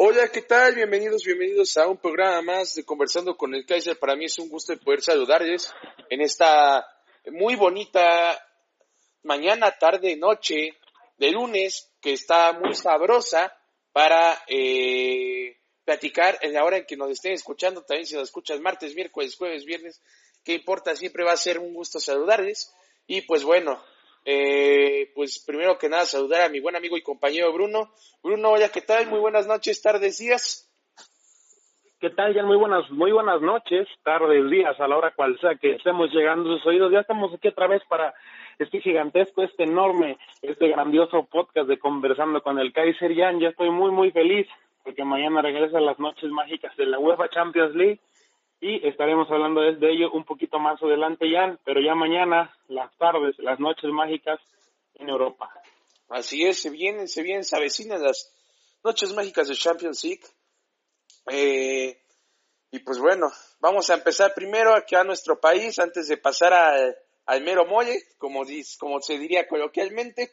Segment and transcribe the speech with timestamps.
[0.00, 0.76] Hola, ¿qué tal?
[0.76, 3.98] Bienvenidos, bienvenidos a un programa más de Conversando con el Kaiser.
[3.98, 5.74] Para mí es un gusto poder saludarles
[6.08, 6.86] en esta
[7.32, 8.40] muy bonita
[9.24, 10.78] mañana, tarde, noche
[11.16, 13.52] de lunes, que está muy sabrosa
[13.90, 17.82] para eh, platicar en la hora en que nos estén escuchando.
[17.82, 20.00] También si nos escuchas martes, miércoles, jueves, viernes,
[20.44, 20.94] ¿qué importa?
[20.94, 22.72] Siempre va a ser un gusto saludarles.
[23.08, 23.82] Y pues bueno,
[24.24, 27.92] eh, pues primero que nada saludar a mi buen amigo y compañero Bruno.
[28.22, 29.06] Bruno, hola, ¿qué tal?
[29.08, 30.64] Muy buenas noches, tardes, días.
[32.00, 35.56] ¿Qué tal, ya Muy buenas, muy buenas noches, tardes, días, a la hora cual sea
[35.56, 36.92] que estemos llegando a sus oídos.
[36.92, 38.14] Ya estamos aquí otra vez para
[38.58, 43.40] este gigantesco, este enorme, este grandioso podcast de Conversando con el Kaiser Jan.
[43.40, 44.46] Ya estoy muy, muy feliz
[44.84, 48.00] porque mañana regresan las noches mágicas de la UEFA Champions League
[48.60, 53.38] y estaremos hablando de ello un poquito más adelante, Jan, pero ya mañana, las tardes,
[53.38, 54.40] las noches mágicas
[54.94, 55.50] en Europa.
[56.08, 58.34] Así es, se vienen, se vienen, se avecinan las
[58.82, 60.24] noches mágicas de Champions League.
[61.30, 62.00] Eh,
[62.70, 67.42] y pues bueno, vamos a empezar primero aquí a nuestro país antes de pasar al
[67.42, 68.44] mero mole, como,
[68.78, 70.32] como se diría coloquialmente.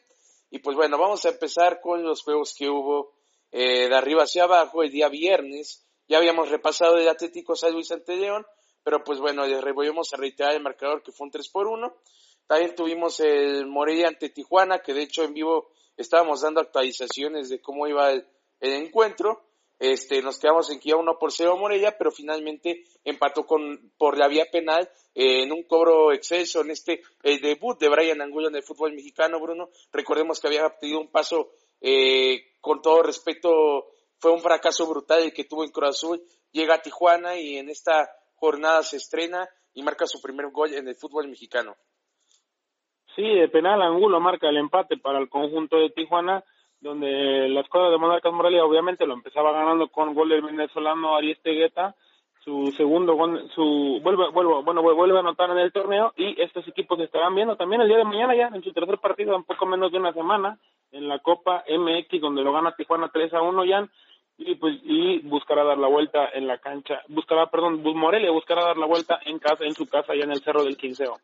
[0.50, 3.14] Y pues bueno, vamos a empezar con los juegos que hubo
[3.52, 5.85] eh, de arriba hacia abajo el día viernes.
[6.08, 8.46] Ya habíamos repasado el Atlético San Luis ante León,
[8.84, 11.96] pero pues bueno, les volvemos a reiterar el marcador que fue un 3 por 1.
[12.46, 17.60] También tuvimos el Morelia ante Tijuana, que de hecho en vivo estábamos dando actualizaciones de
[17.60, 18.24] cómo iba el,
[18.60, 19.42] encuentro.
[19.80, 24.16] Este, nos quedamos en que iba 1 por 0 Morelia, pero finalmente empató con, por
[24.16, 28.48] la vía penal eh, en un cobro exceso en este el debut de Brian Angulo
[28.48, 29.70] en el fútbol mexicano, Bruno.
[29.92, 35.32] Recordemos que había pedido un paso eh, con todo respeto fue un fracaso brutal el
[35.32, 36.06] que tuvo en Cruz.
[36.52, 40.88] Llega a Tijuana y en esta jornada se estrena y marca su primer gol en
[40.88, 41.76] el fútbol mexicano.
[43.14, 46.44] Sí, de penal Angulo marca el empate para el conjunto de Tijuana,
[46.80, 51.94] donde la escuadra de Monarcas Morelia obviamente lo empezaba ganando con gol del venezolano Ariestegueta,
[52.44, 56.68] su segundo gol, su vuelve, vuelve, bueno, vuelve a anotar en el torneo y estos
[56.68, 59.66] equipos estarán viendo también el día de mañana ya en su tercer partido en poco
[59.66, 60.58] menos de una semana
[60.96, 63.88] en la Copa MX donde lo gana Tijuana 3 a 1 ya
[64.38, 68.76] y pues y buscará dar la vuelta en la cancha, buscará, perdón, Morelia buscará dar
[68.76, 71.18] la vuelta en casa, en su casa, allá en el Cerro del Quinceo.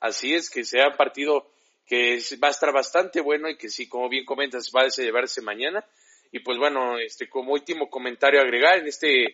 [0.00, 1.50] Así es, que sea un partido
[1.86, 5.42] que va a estar bastante bueno y que sí, como bien comentas, va a celebrarse
[5.42, 5.84] mañana.
[6.30, 9.24] Y pues bueno, este como último comentario agregar en este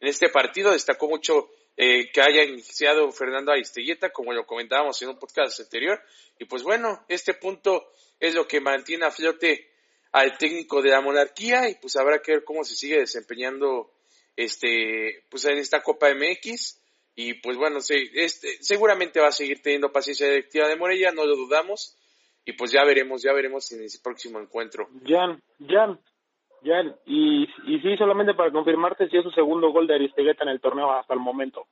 [0.00, 5.10] en este partido destacó mucho eh, que haya iniciado Fernando Aristelleta, como lo comentábamos en
[5.10, 6.00] un podcast anterior.
[6.38, 9.68] Y pues bueno, este punto es lo que mantiene a flote
[10.12, 13.90] al técnico de la monarquía y pues habrá que ver cómo se sigue desempeñando
[14.36, 16.80] este pues en esta Copa MX
[17.14, 21.36] y pues bueno este, seguramente va a seguir teniendo paciencia directiva de Morella no lo
[21.36, 21.96] dudamos.
[22.44, 24.88] Y pues ya veremos ya veremos en el próximo encuentro.
[25.04, 26.00] Jan Jan
[26.62, 30.50] Jan y, y sí solamente para confirmarte si es su segundo gol de Aristegueta en
[30.50, 31.66] el torneo hasta el momento.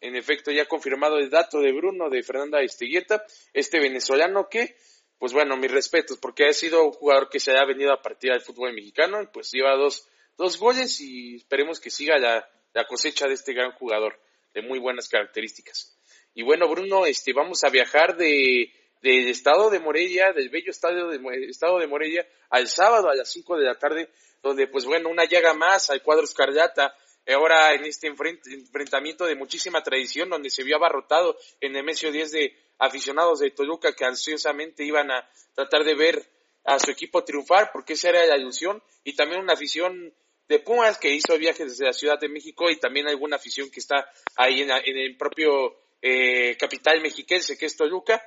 [0.00, 3.22] En efecto ya confirmado el dato de Bruno de Fernanda Aristegueta
[3.52, 4.74] este venezolano que
[5.22, 8.32] pues bueno, mis respetos, porque ha sido un jugador que se haya venido a partir
[8.32, 12.44] del fútbol mexicano, y pues lleva dos, dos goles y esperemos que siga la,
[12.88, 14.18] cosecha de este gran jugador,
[14.52, 15.96] de muy buenas características.
[16.34, 21.10] Y bueno, Bruno, este, vamos a viajar de, del estado de Morelia, del bello estado
[21.10, 24.10] de, estado de Morelia, al sábado a las 5 de la tarde,
[24.42, 26.96] donde pues bueno, una llaga más al cuadro escarlata,
[27.26, 32.32] ahora en este enfrentamiento de muchísima tradición, donde se vio abarrotado en el Mesio 10
[32.32, 36.28] de aficionados de Toluca que ansiosamente iban a tratar de ver
[36.64, 40.14] a su equipo triunfar, porque esa era la ilusión, y también una afición
[40.48, 43.80] de Pumas que hizo viajes desde la Ciudad de México y también alguna afición que
[43.80, 44.06] está
[44.36, 48.22] ahí en, el propio eh, capital mexiquense que es Toluca.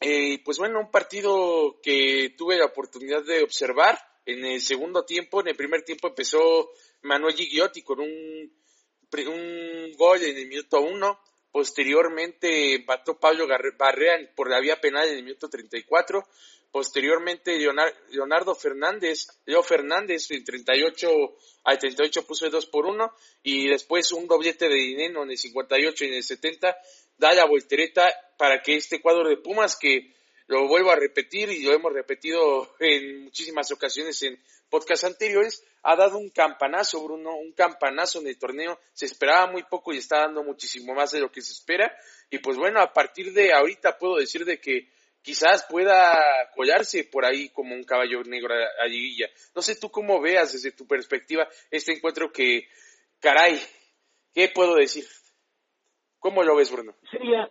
[0.00, 5.40] Eh, pues bueno, un partido que tuve la oportunidad de observar en el segundo tiempo.
[5.40, 6.70] En el primer tiempo empezó
[7.02, 11.20] Manuel Gigliotti con un, un gol en el minuto uno.
[11.50, 13.46] Posteriormente empató Pablo
[13.78, 16.22] Barrea por la vía penal en el minuto 34.
[16.70, 17.58] Posteriormente
[18.10, 21.08] Leonardo Fernández, Leo Fernández en 38
[21.64, 23.10] al 38 puso el 2 por 1
[23.42, 26.76] y después un doblete de dinero en el 58 y en el 70
[27.16, 30.14] da la voltereta para que este cuadro de Pumas que
[30.46, 35.96] lo vuelvo a repetir y lo hemos repetido en muchísimas ocasiones en podcasts anteriores, ha
[35.96, 38.78] dado un campanazo, Bruno, un campanazo en el torneo.
[38.92, 41.94] Se esperaba muy poco y está dando muchísimo más de lo que se espera.
[42.30, 44.88] Y pues bueno, a partir de ahorita puedo decir de que
[45.22, 46.16] quizás pueda
[46.54, 49.28] collarse por ahí como un caballo negro a, Liguilla.
[49.54, 52.68] No sé tú cómo veas desde tu perspectiva este encuentro que,
[53.20, 53.60] caray,
[54.32, 55.06] ¿qué puedo decir?
[56.18, 56.96] ¿Cómo lo ves, Bruno?
[57.10, 57.48] Sería,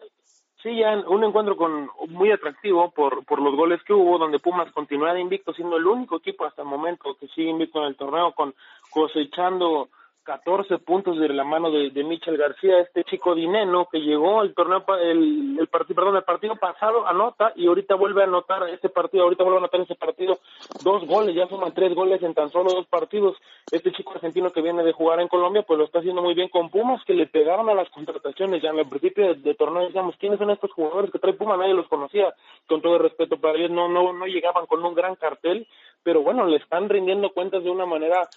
[0.63, 4.71] Sí, ya un encuentro con muy atractivo por, por los goles que hubo, donde Pumas
[4.71, 8.31] continúa invicto, siendo el único equipo hasta el momento que sigue invicto en el torneo,
[8.31, 8.55] con
[8.89, 9.89] cosechando
[10.27, 14.53] 14 puntos de la mano de, de Michel García, este chico dineno que llegó el
[14.53, 18.89] torneo, el, el partido, perdón, el partido pasado anota y ahorita vuelve a anotar este
[18.89, 20.39] partido, ahorita vuelve a anotar ese partido
[20.83, 23.37] dos goles, ya suman tres goles en tan solo dos partidos.
[23.71, 26.49] Este chico argentino que viene de jugar en Colombia, pues lo está haciendo muy bien
[26.49, 28.61] con Pumas, que le pegaron a las contrataciones.
[28.61, 31.57] Ya en el principio de, torneo decíamos, ¿quiénes son estos jugadores que trae Pumas?
[31.57, 32.33] Nadie los conocía,
[32.67, 35.65] con todo el respeto para ellos, no, no, no llegaban con un gran cartel,
[36.03, 38.27] pero bueno, le están rindiendo cuentas de una manera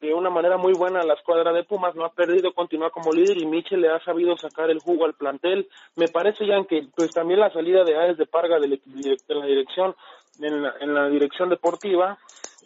[0.00, 3.38] de una manera muy buena la escuadra de Pumas, no ha perdido, continúa como líder
[3.38, 5.68] y Michel le ha sabido sacar el jugo al plantel.
[5.96, 9.94] Me parece ya que pues también la salida de Aes de Parga de, la dirección
[10.40, 12.18] en la, dirección deportiva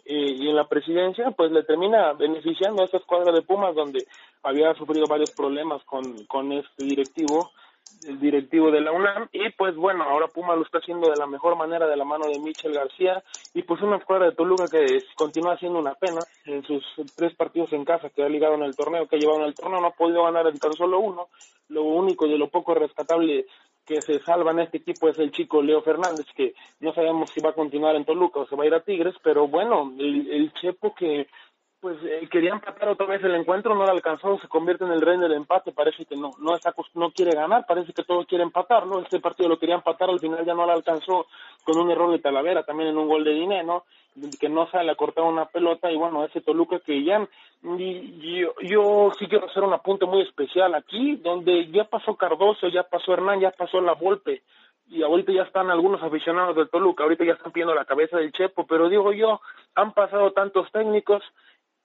[0.05, 4.05] eh, y en la presidencia, pues le termina beneficiando a esta escuadra de Pumas donde
[4.43, 7.51] había sufrido varios problemas con, con este directivo
[8.07, 9.29] el directivo de la UNAM.
[9.31, 12.25] Y pues bueno, ahora Puma lo está haciendo de la mejor manera de la mano
[12.27, 13.23] de Michel García.
[13.53, 16.83] Y pues una escuadra de Toluca que continúa siendo una pena en sus
[17.15, 19.55] tres partidos en casa que ha ligado en el torneo, que ha llevado en el
[19.55, 21.27] torneo, no ha podido ganar en tan solo uno,
[21.69, 23.45] lo único de lo poco rescatable
[23.85, 27.41] que se salva en este equipo es el chico Leo Fernández, que no sabemos si
[27.41, 30.29] va a continuar en Toluca o se va a ir a Tigres, pero bueno, el,
[30.31, 31.27] el Chepo que
[31.81, 35.01] pues eh, quería empatar otra vez el encuentro, no le alcanzó, se convierte en el
[35.01, 38.43] rey del empate, parece que no, no está, no quiere ganar, parece que todo quiere
[38.43, 38.99] empatar, ¿no?
[38.99, 41.25] Este partido lo quería empatar, al final ya no le alcanzó
[41.63, 43.85] con un error de Talavera, también en un gol de dinero,
[44.39, 47.27] que no sale a cortar una pelota, y bueno, ese Toluca que ya,
[47.63, 53.13] yo sí quiero hacer un apunte muy especial aquí, donde ya pasó Cardoso, ya pasó
[53.13, 54.43] Hernán, ya pasó La Volpe,
[54.91, 58.33] y ahorita ya están algunos aficionados del Toluca, ahorita ya están pidiendo la cabeza del
[58.33, 59.39] Chepo, pero digo yo,
[59.73, 61.23] han pasado tantos técnicos,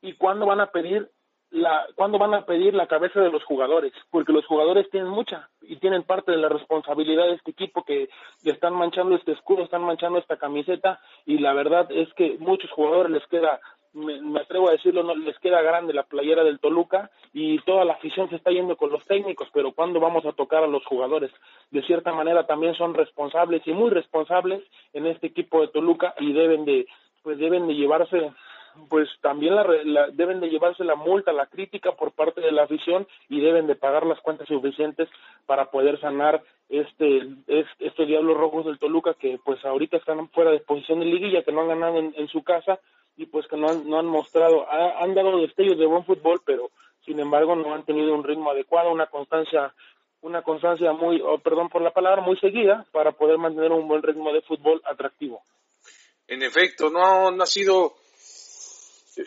[0.02, 1.10] y cuándo van a pedir
[1.50, 5.48] la cuándo van a pedir la cabeza de los jugadores, porque los jugadores tienen mucha
[5.62, 8.08] y tienen parte de la responsabilidad de este equipo que,
[8.44, 13.12] están manchando este escudo, están manchando esta camiseta y la verdad es que muchos jugadores
[13.12, 13.60] les queda
[13.92, 17.94] me, atrevo a decirlo, no les queda grande la playera del Toluca y toda la
[17.94, 21.30] afición se está yendo con los técnicos, pero ¿cuándo vamos a tocar a los jugadores?
[21.70, 26.32] De cierta manera también son responsables y muy responsables en este equipo de Toluca y
[26.32, 26.86] deben de
[27.22, 28.30] pues deben de llevarse
[28.88, 33.06] pues también la, deben de llevarse la multa, la crítica por parte de la afición
[33.28, 35.08] y deben de pagar las cuentas suficientes
[35.46, 37.22] para poder sanar este,
[37.78, 41.52] estos Diablos Rojos del Toluca que pues ahorita están fuera de posición de liguilla, que
[41.52, 42.78] no han ganado en, su casa
[43.16, 46.70] y pues que no han, no han mostrado, han dado destellos de buen fútbol, pero
[47.04, 49.72] sin embargo no han tenido un ritmo adecuado, una constancia
[50.22, 54.02] una constancia muy, oh, perdón por la palabra, muy seguida para poder mantener un buen
[54.02, 55.42] ritmo de fútbol atractivo.
[56.26, 57.94] En efecto, no, no ha sido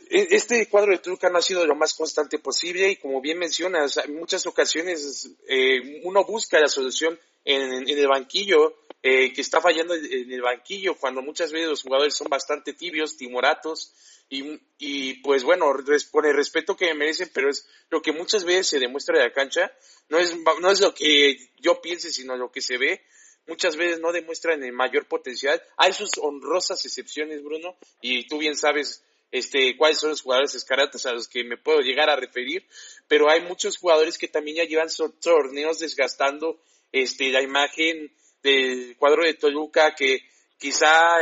[0.10, 3.98] este cuadro de Toluca no ha sido lo más constante posible y como bien mencionas,
[3.98, 9.96] en muchas ocasiones eh, uno busca la solución en, el banquillo, eh, que está fallando
[9.96, 13.94] en el banquillo, cuando muchas veces los jugadores son bastante tibios, timoratos,
[14.30, 15.74] y, y pues bueno,
[16.12, 19.24] por el respeto que me merecen, pero es lo que muchas veces se demuestra en
[19.24, 19.72] la cancha,
[20.10, 23.02] no es, no es lo que yo piense, sino lo que se ve,
[23.48, 25.60] muchas veces no demuestran el mayor potencial.
[25.78, 31.06] Hay sus honrosas excepciones, Bruno, y tú bien sabes este, cuáles son los jugadores escaratas
[31.06, 32.66] a los que me puedo llegar a referir,
[33.08, 34.90] pero hay muchos jugadores que también ya llevan
[35.22, 36.62] torneos desgastando
[36.92, 38.12] este, la imagen
[38.42, 40.22] del cuadro de Toluca que
[40.58, 41.18] quizá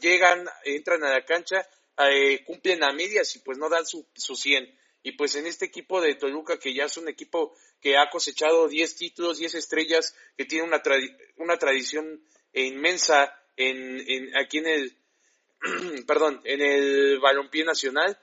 [0.00, 1.66] llegan, entran a la cancha,
[2.10, 4.78] eh, cumplen a medias y pues no dan su, su 100.
[5.02, 8.66] Y pues en este equipo de Toluca, que ya es un equipo que ha cosechado
[8.66, 10.82] 10 títulos, 10 estrellas, que tiene una,
[11.36, 12.22] una tradición
[12.52, 14.96] inmensa en, en, aquí en el,
[16.06, 18.18] perdón, en el balompié nacional,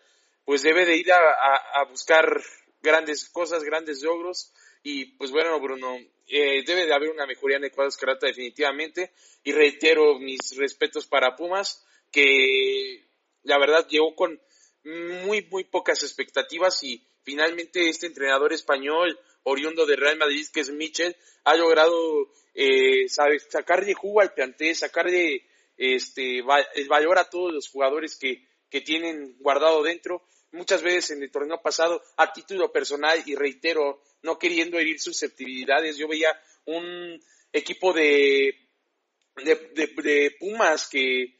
[0.45, 2.41] pues debe de ir a, buscar
[2.81, 4.51] grandes cosas, grandes logros.
[4.83, 5.97] Y pues bueno, Bruno,
[6.27, 9.13] eh, debe de haber una mejoría en el cuadro Escarlata definitivamente.
[9.43, 13.05] Y reitero mis respetos para Pumas, que
[13.43, 14.39] la verdad llegó con
[14.83, 20.71] muy, muy pocas expectativas y finalmente este entrenador español, oriundo de Real Madrid, que es
[20.71, 21.95] Michel, ha logrado
[22.53, 25.45] eh, sacarle jugo al plantel, sacarle
[25.77, 26.39] este,
[26.75, 30.23] el valor a todos los jugadores que, que tienen guardado dentro.
[30.51, 35.97] Muchas veces en el torneo pasado, a título personal, y reitero, no queriendo herir susceptibilidades,
[35.97, 36.29] yo veía
[36.65, 37.19] un
[37.51, 38.55] equipo de,
[39.35, 41.35] de, Pumas que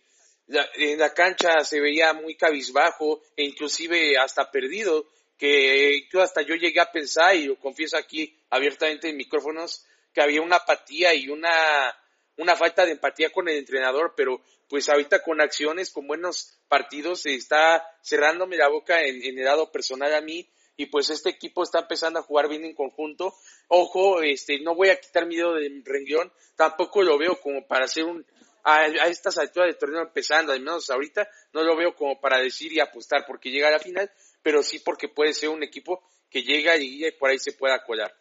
[0.47, 6.79] en la cancha se veía muy cabizbajo e inclusive hasta perdido, que hasta yo llegué
[6.79, 11.95] a pensar, y lo confieso aquí abiertamente en micrófonos, que había una apatía y una
[12.37, 17.21] una falta de empatía con el entrenador, pero pues ahorita con acciones, con buenos partidos,
[17.21, 21.61] se está cerrándome la boca en, el lado personal a mí y pues este equipo
[21.61, 23.35] está empezando a jugar bien en conjunto.
[23.67, 27.85] Ojo, este, no voy a quitar mi dedo de renglón, tampoco lo veo como para
[27.85, 28.25] hacer un,
[28.63, 32.73] a, estas alturas del torneo empezando, al menos ahorita, no lo veo como para decir
[32.73, 34.11] y apostar porque llega a la final,
[34.41, 38.11] pero sí porque puede ser un equipo que llega y por ahí se pueda colar.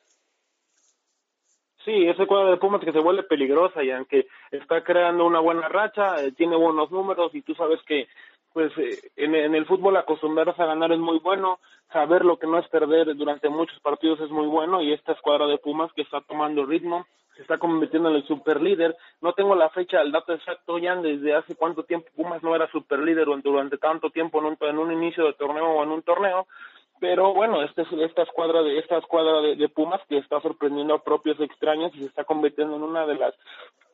[1.84, 5.68] Sí, ese cuadro de Pumas que se vuelve peligrosa y aunque está creando una buena
[5.68, 8.08] racha, eh, tiene buenos números y tú sabes que
[8.52, 11.58] pues eh, en, en, el fútbol acostumbrarse a ganar es muy bueno,
[11.92, 15.46] saber lo que no es perder durante muchos partidos es muy bueno y esta escuadra
[15.46, 18.94] de Pumas que está tomando ritmo, se está convirtiendo en el super líder.
[19.20, 22.70] No tengo la fecha, el dato exacto, ya desde hace cuánto tiempo Pumas no era
[22.70, 26.46] super líder durante tanto tiempo en en un inicio de torneo o en un torneo,
[27.02, 31.40] pero bueno, este, esta escuadra de esta escuadra de, Pumas que está sorprendiendo a propios
[31.40, 33.34] extraños y se está convirtiendo en una de las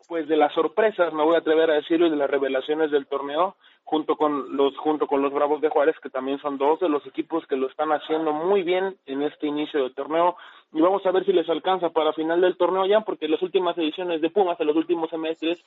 [0.08, 3.06] pues de las sorpresas, me voy a atrever a decirlo, y de las revelaciones del
[3.06, 3.56] torneo,
[3.88, 7.06] junto con los junto con los Bravos de Juárez, que también son dos de los
[7.06, 10.36] equipos que lo están haciendo muy bien en este inicio del torneo.
[10.74, 13.78] Y vamos a ver si les alcanza para final del torneo ya, porque las últimas
[13.78, 15.64] ediciones de Pumas, en los últimos semestres,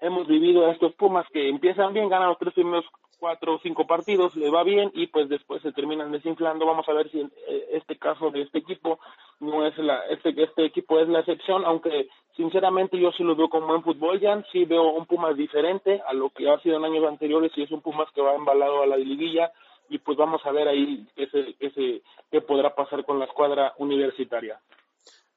[0.00, 2.86] hemos vivido a estos Pumas que empiezan bien, ganan los tres primeros
[3.18, 6.64] cuatro o cinco partidos, le va bien y pues después se terminan desinflando.
[6.64, 8.98] Vamos a ver si eh, este caso de este equipo
[9.40, 13.48] no es la, este, este equipo es la excepción, aunque sinceramente yo sí lo veo
[13.48, 16.84] como buen fútbol, ya sí veo un Pumas diferente a lo que ha sido en
[16.84, 19.52] años anteriores y es un Pumas que va embalado a la liguilla
[19.88, 24.60] y pues vamos a ver ahí ese, ese, qué podrá pasar con la escuadra universitaria.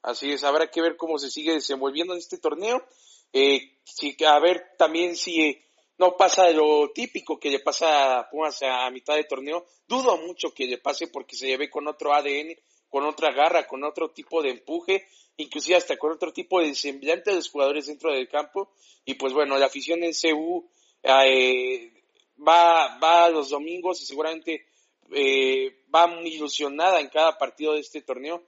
[0.03, 2.83] Así es, habrá que ver cómo se sigue desenvolviendo en este torneo.
[3.33, 3.77] Eh,
[4.27, 5.59] a ver también si
[5.97, 9.65] no pasa lo típico que le pasa a Pumas a mitad de torneo.
[9.87, 12.55] Dudo mucho que le pase porque se lleve con otro ADN,
[12.89, 17.31] con otra garra, con otro tipo de empuje, inclusive hasta con otro tipo de semblante
[17.31, 18.73] de los jugadores dentro del campo.
[19.05, 20.69] Y pues bueno, la afición en CU
[21.03, 22.00] eh,
[22.47, 24.65] va, va los domingos y seguramente
[25.11, 28.43] eh, va muy ilusionada en cada partido de este torneo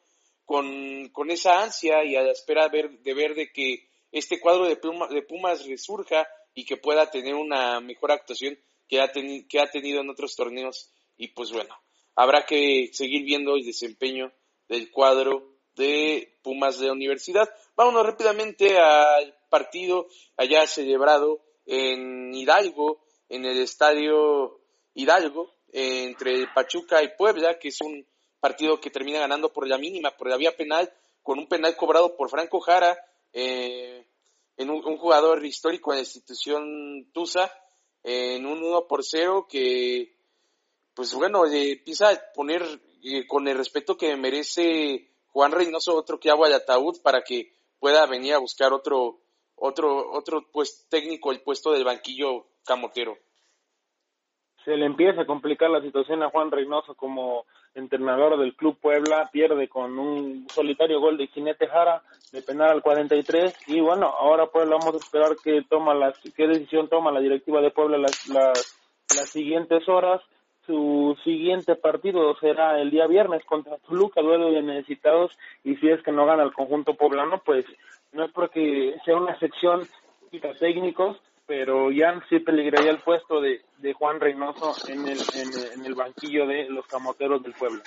[0.46, 4.40] con, con esa ansia y a la espera de ver, de ver de que este
[4.40, 4.80] cuadro de,
[5.14, 8.58] de Pumas resurja y que pueda tener una mejor actuación
[8.88, 10.92] que ha, que ha tenido en otros torneos.
[11.18, 11.76] Y pues bueno,
[12.16, 14.32] habrá que seguir viendo el desempeño
[14.68, 17.50] del cuadro de Pumas de la Universidad.
[17.76, 20.08] Vámonos rápidamente al partido
[20.38, 24.60] allá celebrado en Hidalgo, en el estadio
[24.94, 28.06] Hidalgo, entre Pachuca y Puebla, que es un
[28.40, 32.16] partido que termina ganando por la mínima, por la vía penal, con un penal cobrado
[32.16, 32.98] por Franco Jara,
[33.32, 34.06] eh,
[34.58, 37.52] en un, jugador histórico en la institución Tusa,
[38.04, 40.16] en un 1 por 0 que,
[40.94, 42.62] pues bueno, empieza a poner
[43.04, 47.54] eh, con el respeto que merece Juan Reynoso otro que agua de ataúd para que
[47.80, 49.22] pueda venir a buscar otro,
[49.56, 53.18] otro, otro pues, técnico el puesto del banquillo camotero.
[54.66, 59.30] Se le empieza a complicar la situación a Juan Reynoso como entrenador del Club Puebla,
[59.32, 62.02] pierde con un solitario gol de Jinete Jara
[62.32, 66.48] de penal al 43 y bueno, ahora pues vamos a esperar que toma las, qué
[66.48, 68.80] decisión toma la directiva de Puebla las, las,
[69.16, 70.22] las siguientes horas.
[70.66, 76.02] Su siguiente partido será el día viernes contra Toluca, duelo de necesitados y si es
[76.04, 77.66] que no gana el conjunto poblano, pues
[78.14, 79.82] no es porque sea una sección
[80.32, 81.18] de técnicos,
[81.56, 86.68] pero ya sí peligraría el puesto de, de Juan Reynoso en el, en, banquillo de
[86.68, 87.84] los camoteros del pueblo.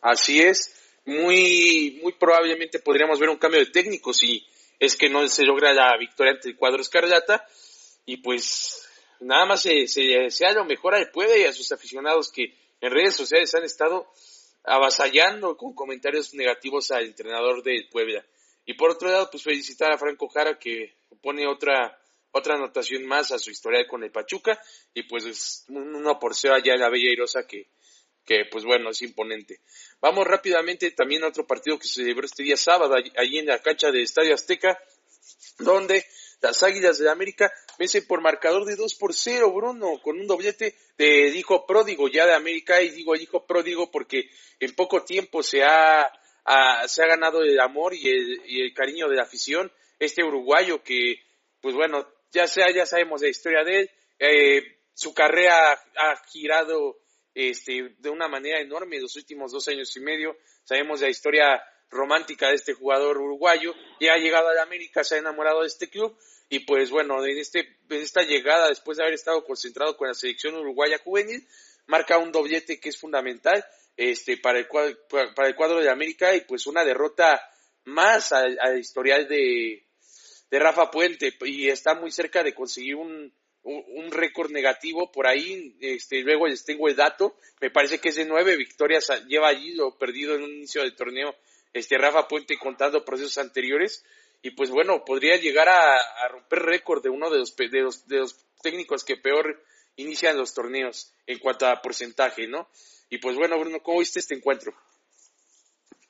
[0.00, 4.46] Así es, muy, muy probablemente podríamos ver un cambio de técnico si
[4.78, 7.44] es que no se logra la victoria ante el cuadro escarlata
[8.06, 12.54] y pues nada más se, se, lo mejor al pueblo y a sus aficionados que
[12.80, 14.06] en redes sociales han estado
[14.62, 18.24] avasallando con comentarios negativos al entrenador del Puebla.
[18.64, 21.98] Y por otro lado, pues felicitar a Franco Jara que pone otra
[22.34, 24.60] otra anotación más a su historia con el Pachuca
[24.92, 27.68] y pues es uno por ser allá en la Bella Irosa que,
[28.24, 29.60] que pues bueno, es imponente.
[30.00, 33.60] Vamos rápidamente también a otro partido que se celebró este día sábado allí en la
[33.60, 34.76] cancha de Estadio Azteca,
[35.58, 36.04] donde
[36.40, 40.76] las Águilas de América vencen por marcador de 2 por 0, Bruno, con un doblete
[40.98, 45.62] de hijo pródigo ya de América, y digo hijo pródigo porque en poco tiempo se
[45.62, 46.10] ha,
[46.88, 50.82] se ha ganado el amor y el, y el cariño de la afición, este uruguayo
[50.82, 51.22] que,
[51.60, 54.62] pues bueno, ya sea, ya sabemos la historia de él, eh,
[54.92, 56.98] su carrera ha, girado
[57.32, 61.62] este, de una manera enorme en los últimos dos años y medio, sabemos la historia
[61.90, 65.88] romántica de este jugador uruguayo, ya ha llegado a América, se ha enamorado de este
[65.88, 70.08] club, y pues bueno, en, este, en esta llegada, después de haber estado concentrado con
[70.08, 71.46] la selección uruguaya juvenil,
[71.86, 73.64] marca un doblete que es fundamental
[73.96, 77.40] este, para, el cuadro, para el cuadro de América y pues una derrota
[77.84, 79.84] más al historial de,
[80.54, 83.34] de Rafa Puente y está muy cerca de conseguir un,
[83.64, 88.14] un, récord negativo por ahí, este, luego les tengo el dato, me parece que es
[88.14, 91.34] de nueve victorias, lleva allí lo perdido en un inicio del torneo,
[91.72, 94.04] este Rafa Puente contando procesos anteriores,
[94.42, 98.18] y pues bueno, podría llegar a, romper récord de uno de los, de los, de
[98.18, 99.60] los técnicos que peor
[99.96, 102.68] inician los torneos en cuanto a porcentaje, ¿no?
[103.10, 104.72] Y pues bueno, Bruno, ¿cómo viste este encuentro?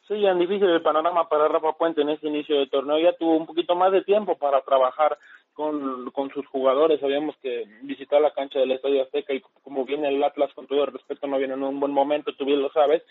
[0.06, 2.98] Sí, ya difícil el panorama para Rafa Puente en este inicio de torneo.
[2.98, 5.18] Ya tuvo un poquito más de tiempo para trabajar
[5.54, 7.00] con, con sus jugadores.
[7.00, 10.84] Sabíamos que visitar la cancha del Estadio Azteca y como viene el Atlas, con todo
[10.84, 13.02] el respeto, no viene en un buen momento, tú bien lo sabes,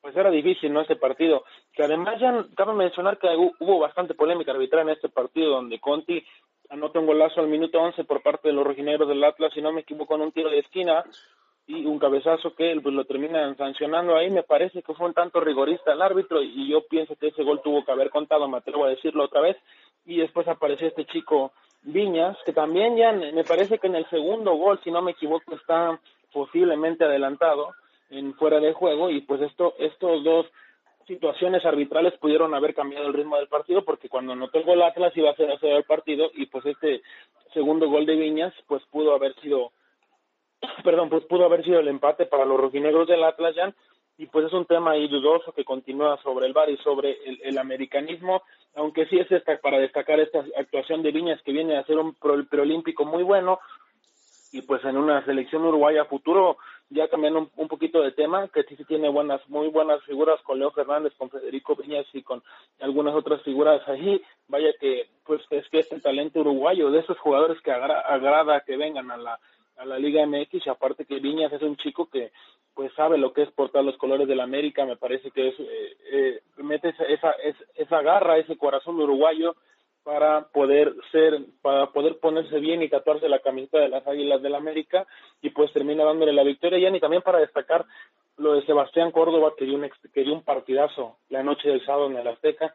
[0.00, 0.80] pues era difícil, ¿no?
[0.80, 1.44] Ese partido.
[1.72, 3.28] Que además ya cabe mencionar que
[3.60, 6.24] hubo bastante polémica arbitral en este partido donde Conti
[6.68, 9.72] anota un golazo al minuto 11 por parte de los rojineros del Atlas, si no
[9.72, 11.04] me equivoco, en un tiro de esquina
[11.70, 14.28] y un cabezazo que pues, lo terminan sancionando ahí.
[14.30, 17.60] Me parece que fue un tanto rigorista el árbitro y yo pienso que ese gol
[17.62, 19.56] tuvo que haber contado, me atrevo a decirlo otra vez.
[20.04, 24.54] Y después apareció este chico Viñas, que también ya me parece que en el segundo
[24.54, 25.98] gol, si no me equivoco, está
[26.32, 27.70] posiblemente adelantado
[28.10, 30.46] en fuera de juego y pues esto estos dos
[31.06, 35.16] situaciones arbitrales pudieron haber cambiado el ritmo del partido porque cuando anotó el gol Atlas
[35.16, 37.02] iba a ser hacer el partido y pues este
[37.54, 39.72] segundo gol de Viñas pues pudo haber sido
[40.84, 43.54] perdón, pues pudo haber sido el empate para los rojinegros del Atlas,
[44.18, 47.56] y pues es un tema ahí dudoso que continúa sobre el VAR y sobre el,
[47.56, 48.42] americanismo,
[48.74, 52.14] aunque sí es esta, para destacar esta actuación de Viñas que viene a ser un
[52.14, 53.60] preolímpico muy bueno,
[54.52, 56.58] y pues en una selección uruguaya futuro,
[56.90, 60.72] ya cambiando un, poquito de tema, que sí, tiene buenas, muy buenas figuras con Leo
[60.72, 62.42] Fernández, con Federico Viñas y con
[62.80, 67.58] algunas otras figuras ahí, vaya que pues es que este talento uruguayo, de esos jugadores
[67.62, 69.40] que agrada que vengan a la
[69.80, 72.32] a la Liga MX y aparte que Viñas es un chico que
[72.74, 75.54] pues sabe lo que es portar los colores de la América, me parece que es,
[75.58, 77.34] eh, eh, mete esa, esa,
[77.74, 79.56] esa garra, ese corazón uruguayo
[80.02, 84.52] para poder ser, para poder ponerse bien y tatuarse la camiseta de las Águilas del
[84.52, 85.06] la América
[85.42, 87.86] y pues termina dándole la victoria y y también para destacar
[88.36, 92.10] lo de Sebastián Córdoba que dio un, que dio un partidazo la noche del sábado
[92.10, 92.74] en el Azteca,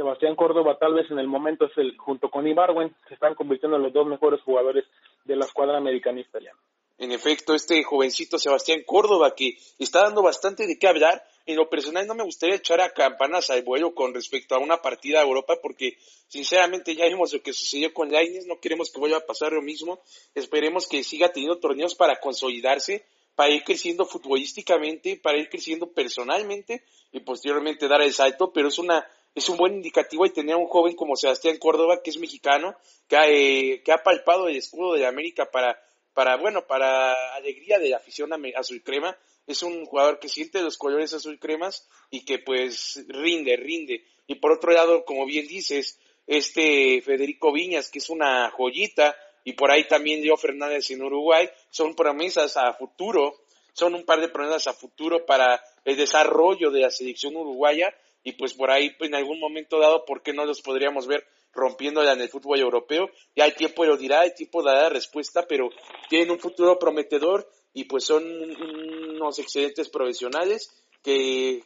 [0.00, 3.76] Sebastián Córdoba tal vez en el momento es el, junto con Ibarwen, se están convirtiendo
[3.76, 4.86] en los dos mejores jugadores
[5.26, 6.52] de la escuadra americanista ya.
[6.96, 11.22] En efecto, este jovencito Sebastián Córdoba que está dando bastante de qué hablar.
[11.44, 14.78] En lo personal no me gustaría echar a campanas al vuelo con respecto a una
[14.78, 19.00] partida a Europa porque sinceramente ya vimos lo que sucedió con Lainez, no queremos que
[19.00, 20.00] vuelva a pasar lo mismo.
[20.34, 26.84] Esperemos que siga teniendo torneos para consolidarse, para ir creciendo futbolísticamente, para ir creciendo personalmente
[27.12, 30.58] y posteriormente dar el salto, pero es una es un buen indicativo y tener a
[30.58, 32.76] un joven como Sebastián Córdoba, que es mexicano,
[33.08, 35.80] que ha, eh, que ha palpado el escudo de América para,
[36.14, 39.16] para, bueno, para alegría de la afición azul crema.
[39.46, 44.04] Es un jugador que siente los colores azul cremas y que pues rinde, rinde.
[44.26, 49.54] Y por otro lado, como bien dices, este Federico Viñas, que es una joyita, y
[49.54, 53.34] por ahí también Leo Fernández en Uruguay, son promesas a futuro,
[53.72, 58.32] son un par de promesas a futuro para el desarrollo de la selección uruguaya y
[58.32, 62.20] pues por ahí en algún momento dado, ¿por qué no los podríamos ver rompiéndola en
[62.20, 63.10] el fútbol europeo?
[63.34, 65.70] Ya el tiempo lo dirá, el tiempo dará respuesta, pero
[66.08, 70.70] tienen un futuro prometedor y pues son unos excelentes profesionales
[71.02, 71.64] que,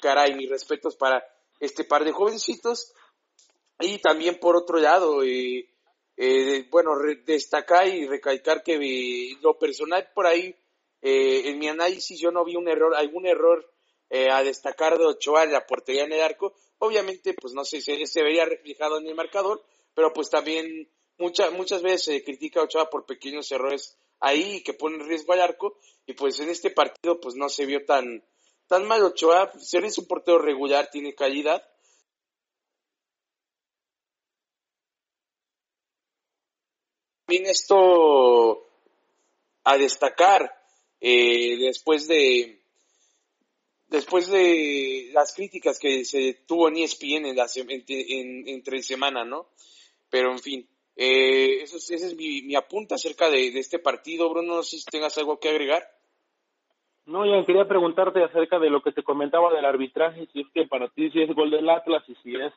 [0.00, 1.24] caray, mis respetos para
[1.58, 2.92] este par de jovencitos.
[3.80, 5.68] Y también por otro lado, eh,
[6.16, 6.92] eh, bueno,
[7.24, 10.54] destacar y recalcar que eh, lo personal por ahí,
[11.08, 13.64] en mi análisis yo no vi un error, algún error
[14.10, 16.54] eh, a destacar de Ochoa la portería en el arco.
[16.78, 19.64] Obviamente, pues no sé, si se veía reflejado en el marcador,
[19.94, 20.88] pero pues también
[21.18, 25.40] muchas muchas veces se critica a Ochoa por pequeños errores ahí que ponen riesgo al
[25.40, 28.24] arco y pues en este partido pues no se vio tan
[28.66, 31.62] tan mal Ochoa, si es un portero regular, tiene calidad.
[37.26, 38.64] También esto
[39.64, 40.52] a destacar
[41.00, 42.60] eh, después de
[43.88, 49.48] después de las críticas que se tuvo en ESPN en, la, en, entre semana, ¿no?
[50.10, 54.56] Pero en fin, eh, eso, ese es mi, mi apunte acerca de, este partido, Bruno,
[54.56, 55.82] no sé si tengas algo que agregar.
[57.04, 60.66] No, ya quería preguntarte acerca de lo que te comentaba del arbitraje, si es que
[60.66, 62.52] para ti si es gol del Atlas y si es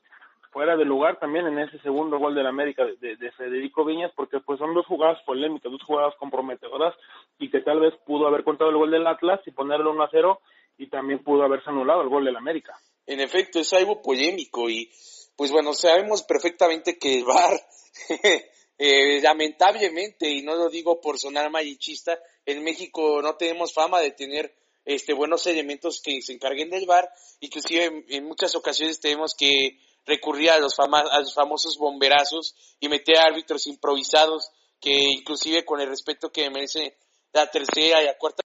[0.51, 4.39] fuera de lugar también en ese segundo gol del América de, de, Federico Viñas, porque
[4.39, 6.95] pues son dos jugadas polémicas, dos jugadas comprometedoras
[7.37, 10.09] y que tal vez pudo haber contado el gol del Atlas y ponerlo 1 a
[10.09, 10.39] 0
[10.79, 12.73] y también pudo haberse anulado el gol del América.
[13.05, 14.89] En efecto, es algo polémico y
[15.35, 17.61] pues bueno, sabemos perfectamente que el VAR,
[18.77, 24.11] eh, lamentablemente, y no lo digo por sonar malichista, en México no tenemos fama de
[24.11, 27.09] tener este buenos elementos que se encarguen del VAR,
[27.41, 32.87] inclusive en, en muchas ocasiones tenemos que recurrir a los, a los famosos bomberazos y
[32.87, 36.97] meter árbitros improvisados que inclusive con el respeto que merece
[37.33, 38.43] la tercera y la cuarta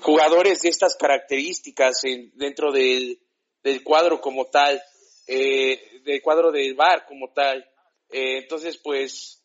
[0.00, 2.02] jugadores de estas características
[2.34, 3.20] dentro del,
[3.84, 4.80] cuadro como tal,
[5.26, 7.68] eh, del cuadro del bar como tal.
[8.10, 9.42] Eh, entonces, pues,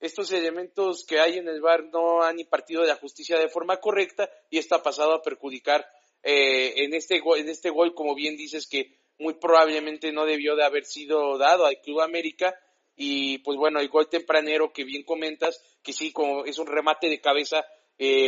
[0.00, 4.30] estos elementos que hay en el bar no han impartido la justicia de forma correcta
[4.48, 5.86] y esto ha pasado a perjudicar
[6.22, 10.64] eh, en, este en este gol, como bien dices, que muy probablemente no debió de
[10.64, 12.54] haber sido dado al Club América.
[13.00, 17.08] Y pues bueno, el gol tempranero que bien comentas, que sí, como es un remate
[17.08, 17.64] de cabeza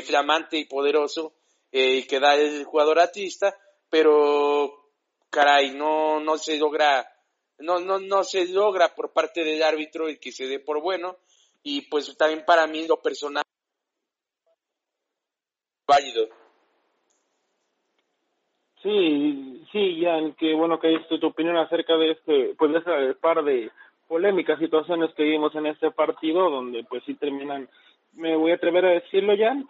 [0.04, 1.32] flamante y poderoso,
[1.72, 3.56] eh, que da el jugador artista,
[3.88, 4.90] pero
[5.30, 7.06] caray, no, no se logra,
[7.58, 11.18] no, no, no se logra por parte del árbitro el que se dé por bueno,
[11.62, 13.44] y pues también para mí lo personal
[15.86, 16.28] válido.
[18.82, 23.14] Sí, sí, Jan, que bueno que hayas tu opinión acerca de este, pues de ese
[23.20, 23.70] par de
[24.08, 27.68] polémicas situaciones que vimos en este partido, donde pues sí terminan,
[28.12, 29.68] me voy a atrever a decirlo, Jan,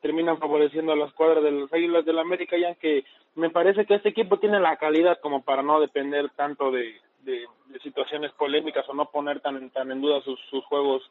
[0.00, 3.94] terminan favoreciendo a las cuadras de los Águilas del América, ya que me parece que
[3.94, 7.46] este equipo tiene la calidad como para no depender tanto de, de,
[7.82, 11.02] situaciones polémicas o no poner tan, tan en duda sus, sus juegos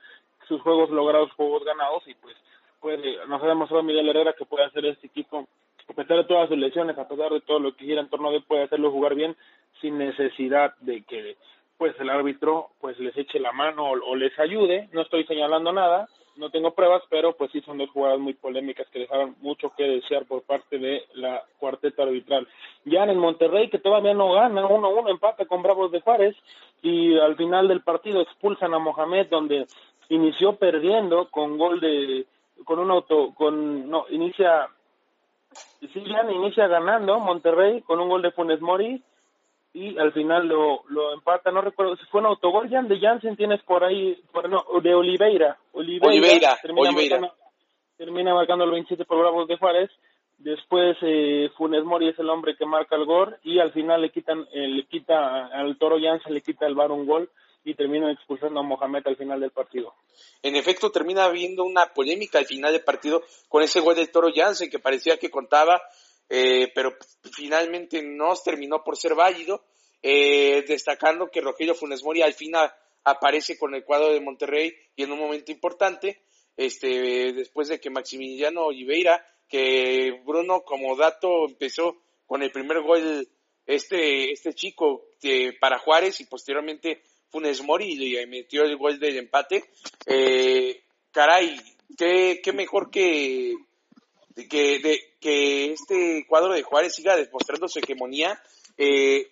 [0.48, 2.36] sus juegos logrados, juegos ganados y pues
[2.80, 5.48] puede, nos ha demostrado Miguel Herrera que puede hacer este equipo
[5.88, 8.30] a pesar de todas sus lesiones, a pesar de todo lo que gira en torno
[8.30, 9.36] a él, puede hacerlo jugar bien
[9.82, 11.36] sin necesidad de que
[11.78, 16.08] pues el árbitro pues les eche la mano o les ayude, no estoy señalando nada,
[16.40, 19.84] no tengo pruebas, pero pues sí son dos jugadas muy polémicas que dejaron mucho que
[19.84, 22.48] desear por parte de la cuarteta arbitral.
[22.86, 26.36] Ya en el Monterrey, que todavía no gana, 1-1 empate con Bravos de Juárez,
[26.82, 29.68] y al final del partido expulsan a Mohamed, donde
[30.08, 32.26] inició perdiendo con gol de,
[32.64, 34.70] con un auto, con, no, inicia,
[35.82, 39.04] sí, ya inicia ganando Monterrey con un gol de Funes Mori,
[39.74, 43.36] y al final lo, lo empata, no recuerdo si fue un autogol Jan de Jansen,
[43.36, 45.58] tienes por ahí, por, no, de Oliveira.
[45.74, 47.34] Oliveira, termina, Marcando,
[47.98, 49.92] termina marcando el 27 por Bravos de Juárez.
[50.40, 54.10] Después eh, Funes Mori es el hombre que marca el gol y al final le
[54.10, 57.30] quitan, eh, le quita al Toro Jansen, le quita el bar un gol
[57.64, 59.94] y terminan expulsando a Mohamed al final del partido.
[60.42, 64.30] En efecto, termina habiendo una polémica al final del partido con ese gol del Toro
[64.34, 65.82] Jansen que parecía que contaba
[66.30, 66.96] eh, pero
[67.34, 69.64] finalmente no terminó por ser válido,
[70.02, 72.72] eh, destacando que Rogelio Funes Mori al final
[73.04, 76.22] aparece con el cuadro de Monterrey y en un momento importante,
[76.56, 83.28] este, después de que Maximiliano Oliveira, que Bruno como dato empezó con el primer gol
[83.66, 85.06] este, este chico
[85.60, 89.64] para Juárez y posteriormente Funes Mori y metió el gol del empate.
[90.06, 91.60] Eh, caray,
[91.98, 93.54] qué, qué mejor que,
[94.48, 98.42] que, de, que este cuadro de Juárez siga demostrando su hegemonía,
[98.78, 99.32] eh,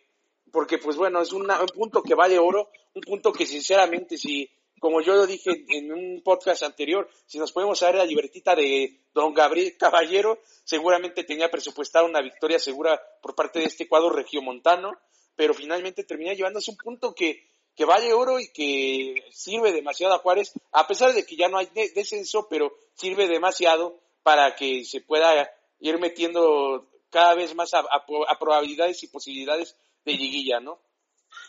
[0.51, 5.01] porque pues bueno, es un punto que vale oro, un punto que sinceramente si, como
[5.01, 9.33] yo lo dije en un podcast anterior, si nos podemos saber la libertita de don
[9.33, 14.97] Gabriel Caballero, seguramente tenía presupuestada una victoria segura por parte de este cuadro regiomontano,
[15.35, 17.43] pero finalmente termina llevándose un punto que,
[17.75, 21.57] que vale oro y que sirve demasiado a Juárez, a pesar de que ya no
[21.57, 27.81] hay descenso, pero sirve demasiado para que se pueda ir metiendo cada vez más a,
[28.37, 30.81] probabilidades y posibilidades de liguilla, ¿no?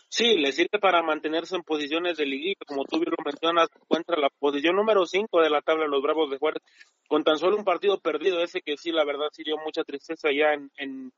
[0.07, 4.15] Sí, le sirve para mantenerse en posiciones de liguilla, como tú bien lo mencionas, encuentra
[4.15, 6.63] la posición número 5 de la tabla de los Bravos de Juárez,
[7.09, 10.29] con tan solo un partido perdido, ese que sí, la verdad, sí dio mucha tristeza
[10.31, 11.11] ya en, en,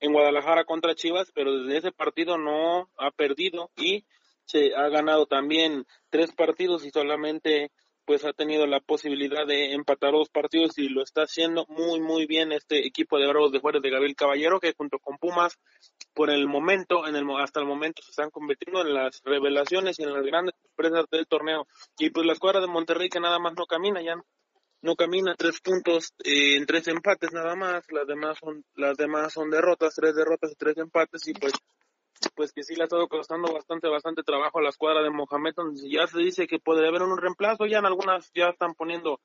[0.00, 4.04] en Guadalajara contra Chivas, pero desde ese partido no ha perdido y
[4.44, 7.70] se ha ganado también tres partidos y solamente
[8.06, 12.26] pues ha tenido la posibilidad de empatar dos partidos y lo está haciendo muy muy
[12.26, 15.58] bien este equipo de Bravos de Juárez de Gabriel Caballero que junto con Pumas
[16.14, 20.04] por el momento en el hasta el momento se están convirtiendo en las revelaciones y
[20.04, 21.66] en las grandes sorpresas del torneo.
[21.98, 24.16] Y pues la escuadra de Monterrey que nada más no camina ya
[24.82, 29.32] no camina tres puntos eh, en tres empates nada más las demás son las demás
[29.32, 31.52] son derrotas tres derrotas y tres empates y pues
[32.34, 35.54] pues que sí le ha estado costando bastante, bastante trabajo a la escuadra de Mohamed,
[35.54, 39.20] donde ya se dice que puede haber un reemplazo, ya en algunas ya están poniendo,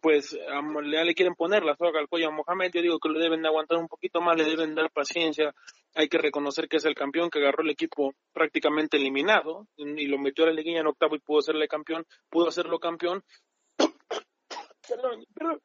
[0.00, 3.20] pues ya le quieren poner la soga al cuello a Mohamed, yo digo que le
[3.20, 5.54] deben de aguantar un poquito más, le deben dar paciencia,
[5.94, 10.18] hay que reconocer que es el campeón que agarró el equipo prácticamente eliminado y lo
[10.18, 13.24] metió a la liguilla en octavo y pudo serle campeón, pudo hacerlo campeón.
[14.88, 15.60] perdón, perdón.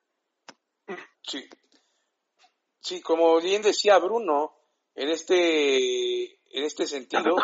[1.21, 1.47] Sí.
[2.79, 4.60] Sí, como bien decía Bruno,
[4.95, 7.35] en este, en este sentido.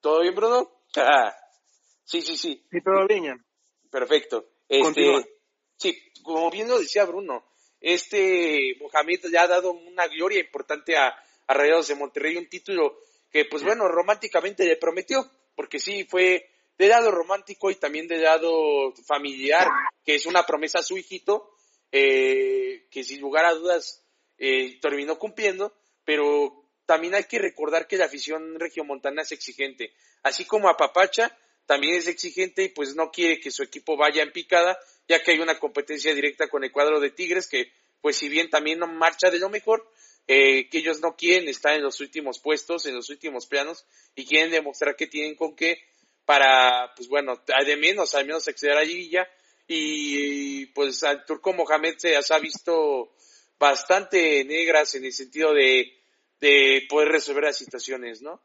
[0.00, 0.70] ¿Todo bien, Bruno?
[2.04, 2.66] sí, sí, sí.
[2.70, 3.44] Sí, todo bien.
[3.90, 4.46] Perfecto.
[4.68, 5.38] Este,
[5.76, 7.44] sí, como bien lo decía Bruno,
[7.80, 11.08] este Mohamed ya ha dado una gloria importante a,
[11.46, 12.98] a Rayados de Monterrey, un título
[13.30, 18.18] que pues bueno, románticamente le prometió, porque sí fue de lado romántico y también de
[18.18, 19.68] lado familiar,
[20.04, 21.50] que es una promesa a su hijito,
[21.92, 24.05] eh, que sin lugar a dudas
[24.38, 30.44] eh, terminó cumpliendo, pero también hay que recordar que la afición regiomontana es exigente, así
[30.44, 34.32] como a Papacha también es exigente y pues no quiere que su equipo vaya en
[34.32, 38.28] picada, ya que hay una competencia directa con el cuadro de Tigres que pues si
[38.28, 39.90] bien también no marcha de lo mejor,
[40.28, 44.24] eh, que ellos no quieren estar en los últimos puestos, en los últimos planos y
[44.24, 45.78] quieren demostrar que tienen con qué
[46.26, 49.26] para, pues bueno, de menos, al menos acceder a Liguilla.
[49.68, 53.14] Y pues al turco Mohamed se ha visto
[53.58, 55.92] bastante negras en el sentido de,
[56.40, 58.42] de poder resolver las situaciones, ¿no?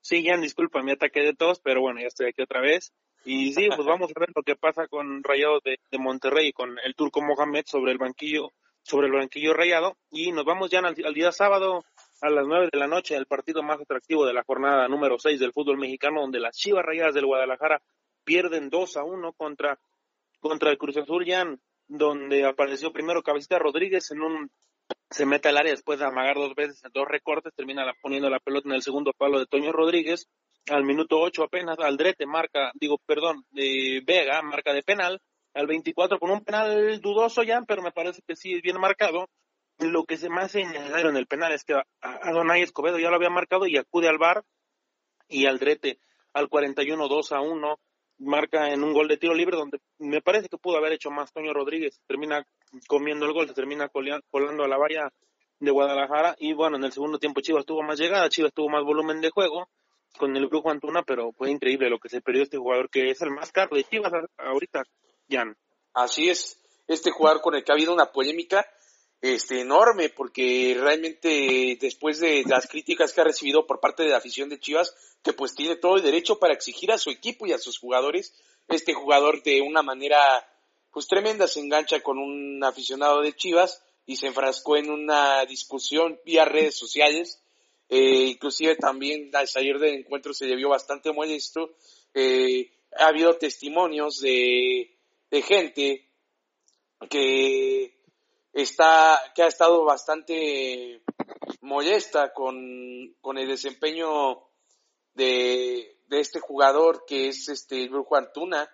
[0.00, 2.92] Sí, Jan, disculpa mi ataque de todos, pero bueno, ya estoy aquí otra vez.
[3.24, 6.78] Y sí, pues vamos a ver lo que pasa con Rayado de, de Monterrey, con
[6.84, 9.96] el turco Mohamed sobre el banquillo, sobre el banquillo rayado.
[10.10, 11.84] Y nos vamos ya al, día sábado
[12.20, 15.38] a las nueve de la noche, el partido más atractivo de la jornada número seis
[15.40, 17.82] del fútbol mexicano, donde las Chivas Rayadas del Guadalajara
[18.24, 19.78] pierden 2 a 1 contra,
[20.40, 24.50] contra el Cruz Azul, Jan, donde apareció primero Cabecita Rodríguez en un
[25.10, 28.40] se mete al área después de amagar dos veces en dos recortes, termina poniendo la
[28.40, 30.28] pelota en el segundo palo de Toño Rodríguez.
[30.68, 35.20] Al minuto ocho apenas Aldrete marca, digo, perdón, de Vega marca de penal.
[35.54, 39.28] Al 24 con un penal dudoso ya, pero me parece que sí es bien marcado.
[39.78, 43.16] Lo que se hace necesario en el penal es que a Donay Escobedo ya lo
[43.16, 44.44] había marcado y acude al bar
[45.28, 46.00] y Aldrete
[46.32, 47.80] al 41 2 a 1
[48.18, 51.32] marca en un gol de tiro libre donde me parece que pudo haber hecho más
[51.32, 52.46] Toño Rodríguez, termina
[52.86, 55.12] comiendo el gol, se termina colando a la valla
[55.60, 58.84] de Guadalajara y bueno, en el segundo tiempo Chivas tuvo más llegada, Chivas tuvo más
[58.84, 59.68] volumen de juego
[60.16, 63.20] con el Brujo Antuna, pero fue increíble lo que se perdió este jugador que es
[63.22, 64.82] el más caro de Chivas ahorita,
[65.28, 65.56] Jan.
[65.94, 68.66] Así es, este jugador con el que ha habido una polémica
[69.20, 74.18] este enorme porque realmente después de las críticas que ha recibido por parte de la
[74.18, 77.52] afición de Chivas que pues tiene todo el derecho para exigir a su equipo y
[77.52, 78.34] a sus jugadores.
[78.68, 80.18] Este jugador de una manera
[80.92, 86.18] pues tremenda se engancha con un aficionado de Chivas y se enfrascó en una discusión
[86.24, 87.42] vía redes sociales.
[87.90, 91.74] Eh, inclusive también salir del encuentro se le vio bastante molesto.
[92.14, 94.96] Eh, ha habido testimonios de,
[95.30, 96.08] de gente
[97.08, 97.98] que
[98.52, 101.02] está, que ha estado bastante
[101.60, 104.47] molesta con, con el desempeño
[105.18, 108.70] de, este jugador que es este Brujo Antuna,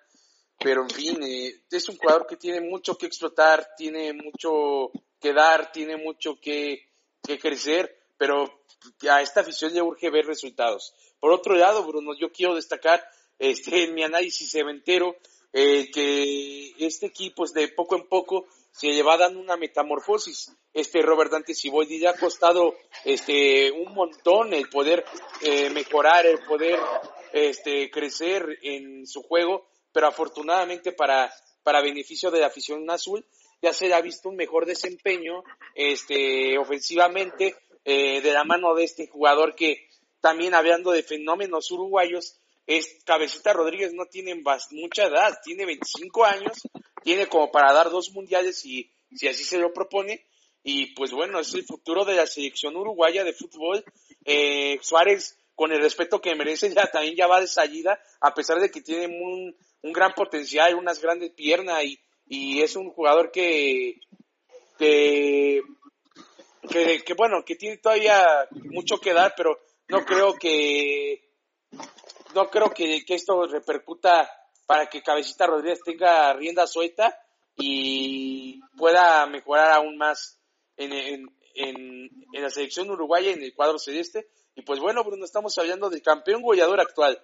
[0.58, 5.32] pero en fin, eh, es un jugador que tiene mucho que explotar, tiene mucho que
[5.32, 6.86] dar, tiene mucho que,
[7.22, 8.62] que crecer, pero
[9.10, 10.94] a esta afición le urge ver resultados.
[11.18, 13.04] Por otro lado, Bruno, yo quiero destacar
[13.38, 15.16] este, en mi análisis cementero
[15.52, 20.52] eh, que este equipo es de poco en poco se lleva dando una metamorfosis.
[20.72, 25.04] Este Robert Dante Siboldi le ha costado este un montón el poder
[25.42, 26.80] eh, mejorar, el poder
[27.32, 31.32] este crecer en su juego, pero afortunadamente para
[31.62, 33.24] para beneficio de la afición azul
[33.62, 38.84] ya se le ha visto un mejor desempeño este ofensivamente eh, de la mano de
[38.84, 39.88] este jugador que
[40.20, 46.62] también hablando de fenómenos uruguayos es Cabecita Rodríguez no tiene mucha edad, tiene 25 años
[47.04, 50.24] tiene como para dar dos mundiales si, si así se lo propone.
[50.62, 53.84] Y pues bueno, es el futuro de la selección uruguaya de fútbol.
[54.24, 58.58] Eh, Suárez, con el respeto que merece, ya también ya va de salida, a pesar
[58.58, 63.30] de que tiene un, un gran potencial, unas grandes piernas y, y es un jugador
[63.30, 64.00] que,
[64.78, 65.62] que,
[66.68, 71.22] que, bueno, que tiene todavía mucho que dar, pero no creo que
[72.34, 74.28] no creo que, que esto repercuta
[74.66, 77.18] para que Cabecita Rodríguez tenga rienda suelta
[77.56, 80.40] y pueda mejorar aún más
[80.76, 84.28] en, en, en, la selección uruguaya en el cuadro celeste.
[84.54, 87.20] Y pues bueno, Bruno, estamos hablando del campeón goleador actual.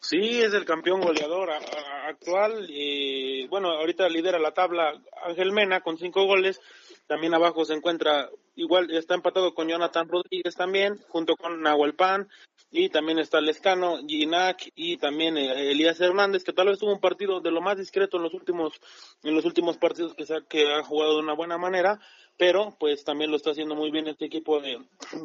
[0.00, 2.66] Sí, es el campeón goleador actual.
[2.68, 4.92] y bueno, ahorita lidera la tabla
[5.24, 6.60] Ángel Mena con cinco goles.
[7.08, 12.28] También abajo se encuentra, igual está empatado con Jonathan Rodríguez también, junto con Nahuel Pan,
[12.70, 17.00] y también está Lescano, Ginac y también eh, Elías Hernández, que tal vez tuvo un
[17.00, 18.74] partido de lo más discreto en los últimos,
[19.22, 21.98] en los últimos partidos que, ha, que ha jugado de una buena manera,
[22.36, 24.78] pero pues también lo está haciendo muy bien este equipo de,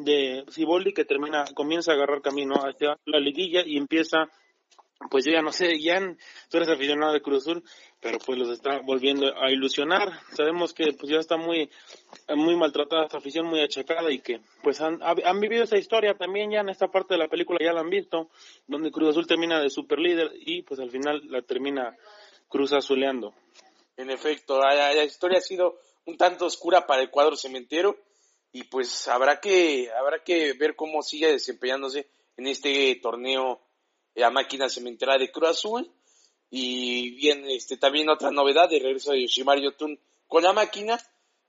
[0.05, 0.45] de
[0.95, 4.29] que termina, comienza a agarrar camino hacia la liguilla y empieza
[5.09, 5.99] pues yo ya no sé, ya
[6.49, 7.63] tú eres aficionado de Cruz Azul,
[7.99, 10.11] pero pues los está volviendo a ilusionar.
[10.35, 11.69] Sabemos que pues ya está muy
[12.35, 16.51] muy maltratada esta afición, muy achacada y que pues han, han vivido esa historia también
[16.51, 18.29] ya en esta parte de la película ya la han visto,
[18.67, 21.95] donde Cruz Azul termina de super líder y pues al final la termina
[22.47, 23.33] Cruz Azuleando.
[23.97, 27.97] En efecto, la, la historia ha sido un tanto oscura para el cuadro cementero
[28.51, 33.61] y pues habrá que, habrá que ver cómo sigue desempeñándose en este torneo
[34.15, 35.91] la máquina cementera de Cruz Azul.
[36.49, 40.99] Y bien, este, también otra novedad de regreso de Yoshimar Yotun con la máquina.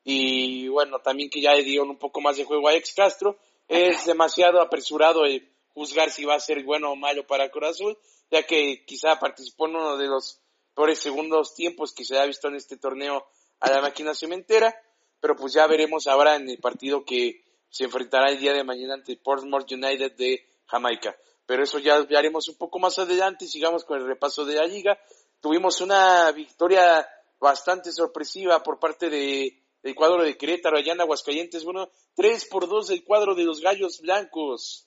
[0.02, 3.38] Y bueno, también que ya le dieron un poco más de juego a Ex Castro.
[3.68, 7.98] Es demasiado apresurado el juzgar si va a ser bueno o malo para Cruz Azul,
[8.30, 10.40] ya que quizá participó en uno de los
[10.74, 13.26] peores segundos tiempos que se ha visto en este torneo
[13.60, 14.74] a la máquina cementera.
[15.20, 18.94] Pero pues ya veremos ahora en el partido que se enfrentará el día de mañana
[18.94, 21.16] ante Portsmouth United de Jamaica.
[21.46, 23.46] Pero eso ya, haremos un poco más adelante.
[23.46, 24.98] Sigamos con el repaso de la liga.
[25.40, 27.06] Tuvimos una victoria
[27.38, 31.64] bastante sorpresiva por parte de, del cuadro de Querétaro allá en Aguascalientes.
[31.64, 34.86] Bueno, 3 por 2 del cuadro de los Gallos Blancos.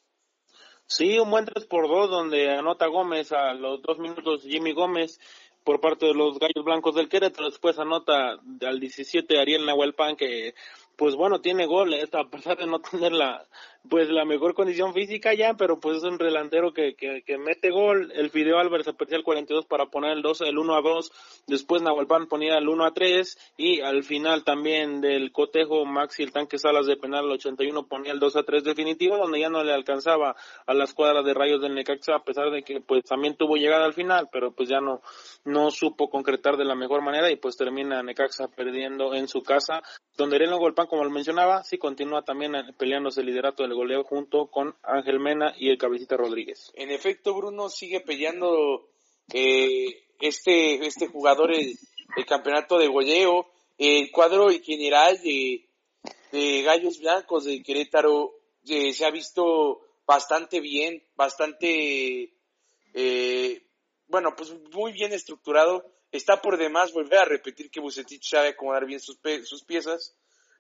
[0.88, 5.20] Sí, un buen 3 por 2 donde anota Gómez a los dos minutos Jimmy Gómez
[5.64, 7.50] por parte de los Gallos Blancos del Querétaro.
[7.50, 10.56] Después anota al 17 Ariel Nahuelpan que
[10.98, 13.48] pues bueno, tiene gol, eh, a pesar de no tener la,
[13.90, 17.72] pues la mejor condición física ya, pero pues es un relantero que, que, que mete
[17.72, 18.12] gol.
[18.14, 21.12] El Fideo Álvarez aparecía el 42 para poner el 2, el 1 a 2.
[21.48, 26.32] Después Nahuelpan ponía el 1 a 3 y al final también del cotejo Maxi el
[26.32, 29.64] tanque Salas de penal el 81 ponía el 2 a 3 definitivo, donde ya no
[29.64, 33.36] le alcanzaba a la escuadra de Rayos del Necaxa, a pesar de que pues también
[33.36, 35.02] tuvo llegada al final, pero pues ya no,
[35.46, 39.82] no supo concretar de la mejor manera y pues termina Necaxa perdiendo en su casa,
[40.18, 44.48] donde Arena Golpan, como lo mencionaba, sí continúa también peleándose el liderato del goleo junto
[44.48, 46.72] con Ángel Mena y el Cabecita Rodríguez.
[46.76, 48.90] En efecto, Bruno sigue peleando
[49.34, 51.78] eh, este, este jugador el,
[52.26, 53.48] campeonato de goleo.
[53.78, 55.70] El cuadro general de,
[56.32, 58.34] de Gallos Blancos de Querétaro
[58.68, 62.34] eh, se ha visto bastante bien, bastante,
[62.94, 63.62] eh,
[64.08, 65.86] bueno, pues muy bien estructurado.
[66.12, 70.18] Está por demás volver a repetir que Bucetich sabe acomodar bien sus, sus piezas,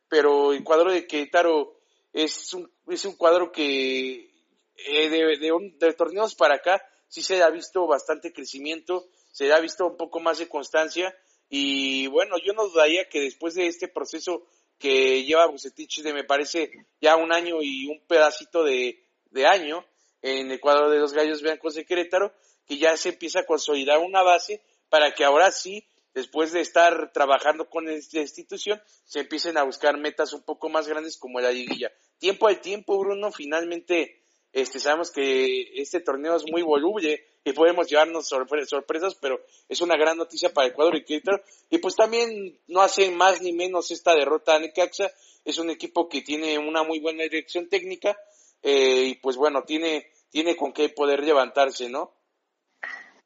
[0.09, 1.76] pero el cuadro de Querétaro
[2.13, 4.31] es un, es un cuadro que
[4.77, 5.37] eh, de,
[5.79, 10.19] de, torneos para acá sí se ha visto bastante crecimiento, se ha visto un poco
[10.19, 11.15] más de constancia.
[11.49, 14.45] Y bueno, yo no dudaría que después de este proceso
[14.77, 19.85] que lleva Bucetich de me parece ya un año y un pedacito de, de año
[20.21, 22.33] en el cuadro de los Gallos Blancos de Querétaro,
[22.65, 25.85] que ya se empieza a consolidar una base para que ahora sí
[26.17, 30.87] después de estar trabajando con esta institución, se empiecen a buscar metas un poco más
[30.87, 31.91] grandes como la liguilla.
[32.17, 37.87] Tiempo al tiempo, Bruno, finalmente este, sabemos que este torneo es muy voluble y podemos
[37.87, 41.39] llevarnos sorpresas, pero es una gran noticia para Ecuador y Querétaro.
[41.69, 45.11] Y pues también no hace más ni menos esta derrota a Necaxa.
[45.45, 48.17] Es un equipo que tiene una muy buena dirección técnica
[48.63, 52.16] eh, y pues bueno, tiene, tiene con qué poder levantarse, ¿no?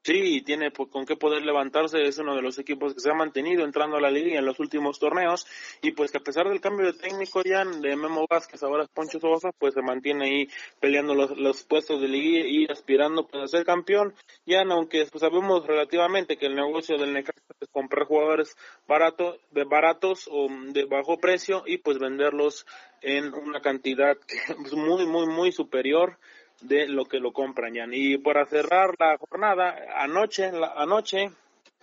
[0.04, 3.64] Sí, tiene con qué poder levantarse, es uno de los equipos que se ha mantenido
[3.64, 5.46] entrando a la liga en los últimos torneos
[5.80, 8.88] y pues que a pesar del cambio de técnico ya de Memo Vázquez, ahora es
[8.88, 10.48] Poncho Sosa, pues se mantiene ahí
[10.80, 14.12] peleando los, los puestos de liga y aspirando pues, a ser campeón,
[14.44, 18.56] ya aunque pues, sabemos relativamente que el negocio del Necaxa es comprar jugadores
[18.88, 22.66] baratos, de baratos o de bajo precio y pues venderlos
[23.02, 24.34] en una cantidad que
[24.66, 26.18] es muy, muy, muy superior
[26.62, 27.86] de lo que lo compran, ya.
[27.90, 31.30] Y para cerrar la jornada, anoche, la, anoche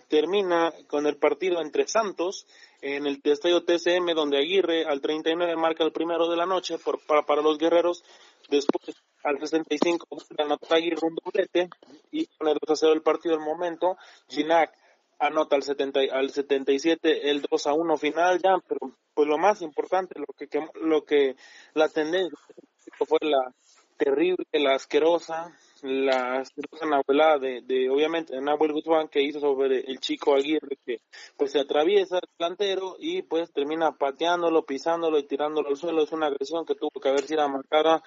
[0.08, 2.46] termina con el partido entre Santos
[2.82, 6.98] en el estadio TCM, donde Aguirre al 39 marca el primero de la noche por,
[7.06, 8.02] para, para los guerreros.
[8.48, 10.06] Después, al 65,
[10.38, 11.68] anota Aguirre un doblete
[12.10, 13.96] y con el 2 a 0 el partido del momento.
[14.28, 14.72] Ginac
[15.20, 19.60] anota al, 70, al 77 el 2 a 1 final ya, pero pues lo más
[19.62, 20.48] importante, lo que,
[20.80, 21.36] lo que
[21.74, 22.38] la tendencia
[23.06, 23.52] fue la
[24.02, 30.00] terrible, la asquerosa, la asquerosa Nahuelada de, de, obviamente, Nahuel Guzmán que hizo sobre el
[30.00, 31.00] chico Aguirre que
[31.36, 36.02] pues se atraviesa el plantero y pues termina pateándolo, pisándolo y tirándolo al suelo.
[36.02, 38.02] Es una agresión que tuvo que haber sido marcada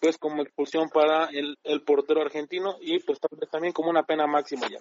[0.00, 4.04] pues como expulsión para el, el portero argentino y pues tal vez también como una
[4.04, 4.78] pena máxima ya.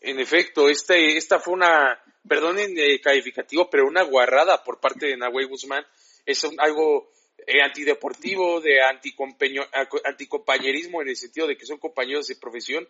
[0.00, 5.16] En efecto, este, esta fue una, perdonen el calificativo, pero una guarrada por parte de
[5.16, 5.84] Nahuel Guzmán.
[6.24, 7.10] Es algo
[7.46, 12.88] eh, antideportivo, de anticompañerismo en el sentido de que son compañeros de profesión.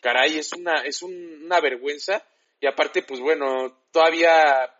[0.00, 2.24] Caray, es una, es una vergüenza.
[2.60, 4.70] Y aparte, pues bueno, todavía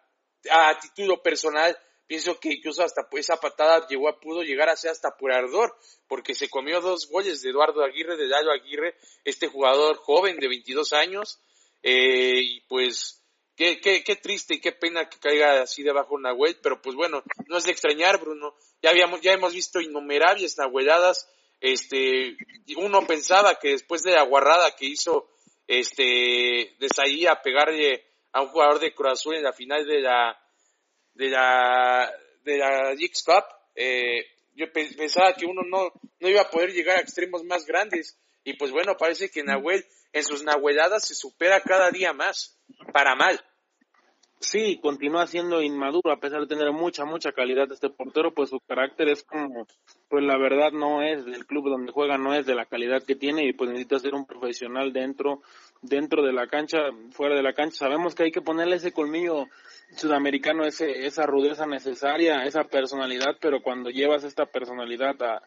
[0.51, 4.91] a título personal, pienso que incluso hasta esa patada llegó a, pudo llegar a ser
[4.91, 5.77] hasta por ardor,
[6.09, 10.49] porque se comió dos goles de Eduardo Aguirre, de Lalo Aguirre, este jugador joven de
[10.49, 11.39] 22 años,
[11.83, 13.20] eh, y pues
[13.61, 17.23] Qué, qué, qué, triste y qué pena que caiga así debajo Nahuel, pero pues bueno,
[17.47, 18.55] no es de extrañar, Bruno.
[18.81, 21.31] Ya habíamos, ya hemos visto innumerables Nahueladas.
[21.61, 22.39] Este,
[22.79, 25.29] uno pensaba que después de la guarrada que hizo
[25.67, 28.03] este de a pegarle
[28.33, 30.43] a un jugador de Cruz Azul en la final de la
[31.13, 32.11] de la
[32.43, 32.95] de la
[33.27, 33.45] Cup,
[33.75, 38.19] eh, yo pensaba que uno no, no iba a poder llegar a extremos más grandes.
[38.43, 39.85] Y pues bueno, parece que Nahuel
[40.15, 42.59] en sus nahueladas se supera cada día más,
[42.95, 43.39] para mal.
[44.43, 48.59] Sí, continúa siendo inmaduro, a pesar de tener mucha, mucha calidad este portero, pues su
[48.61, 49.67] carácter es como,
[50.09, 53.17] pues la verdad no es del club donde juega, no es de la calidad que
[53.17, 55.43] tiene y pues necesita ser un profesional dentro,
[55.83, 56.79] dentro de la cancha,
[57.11, 57.81] fuera de la cancha.
[57.81, 59.45] Sabemos que hay que ponerle ese colmillo
[59.97, 65.43] sudamericano ese, esa rudeza necesaria, esa personalidad, pero cuando llevas esta personalidad a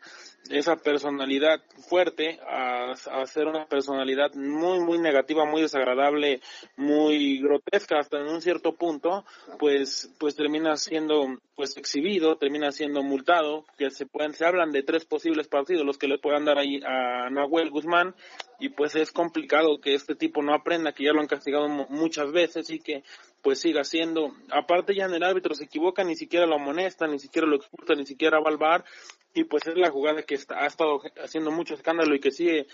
[0.49, 6.41] esa personalidad fuerte a, a ser una personalidad muy muy negativa, muy desagradable,
[6.75, 9.25] muy grotesca hasta en un cierto punto,
[9.59, 14.83] pues pues termina siendo pues exhibido, termina siendo multado, que se pueden se hablan de
[14.83, 18.15] tres posibles partidos los que le puedan dar ahí a Nahuel Guzmán
[18.59, 22.31] y pues es complicado que este tipo no aprenda, que ya lo han castigado muchas
[22.31, 23.03] veces y que
[23.41, 27.19] pues siga siendo, aparte ya en el árbitro se equivoca, ni siquiera lo amonesta, ni
[27.19, 28.85] siquiera lo expulsa, ni siquiera va al bar,
[29.33, 32.67] y pues es la jugada que está, ha estado haciendo mucho escándalo y que sigue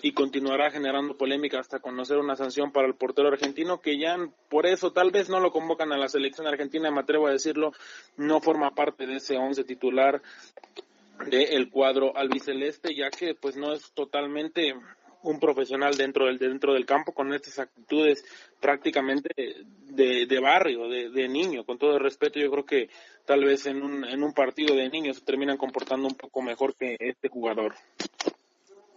[0.00, 4.16] y continuará generando polémica hasta conocer una sanción para el portero argentino que ya
[4.48, 7.72] por eso tal vez no lo convocan a la selección argentina, me atrevo a decirlo,
[8.16, 10.22] no forma parte de ese once titular
[11.30, 14.74] del cuadro albiceleste, ya que pues no es totalmente
[15.22, 18.24] un profesional dentro del dentro del campo con estas actitudes
[18.60, 21.64] prácticamente de, de barrio, de, de, niño.
[21.64, 22.88] Con todo el respeto, yo creo que
[23.24, 26.74] tal vez en un, en un partido de niños se terminan comportando un poco mejor
[26.74, 27.74] que este jugador.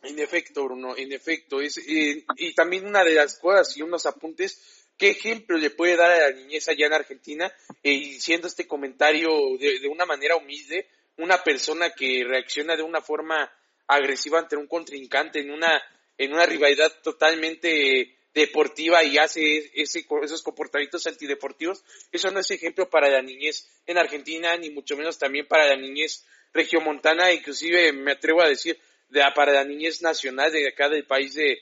[0.04, 1.62] En efecto, Bruno, en efecto.
[1.62, 6.12] Es, y también una de las cosas y unos apuntes, ¿qué ejemplo le puede dar
[6.12, 7.52] a la niñez allá en Argentina?
[7.84, 13.02] Eh, diciendo este comentario de, de una manera humilde, una persona que reacciona de una
[13.02, 13.52] forma
[13.88, 15.82] agresiva ante un contrincante en una
[16.18, 22.90] en una rivalidad totalmente deportiva y hace ese, esos comportamientos antideportivos, eso no es ejemplo
[22.90, 28.12] para la niñez en Argentina, ni mucho menos también para la niñez regiomontana, inclusive me
[28.12, 28.78] atrevo a decir,
[29.10, 31.58] de, para la niñez nacional de acá del país de,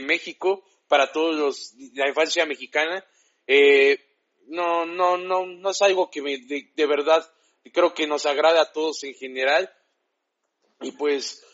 [0.00, 3.04] México, para todos los, la infancia mexicana.
[3.46, 3.98] Eh,
[4.46, 7.30] no, no, no, no es algo que de, de verdad
[7.72, 9.70] creo que nos agrada a todos en general.
[10.80, 11.44] Y pues,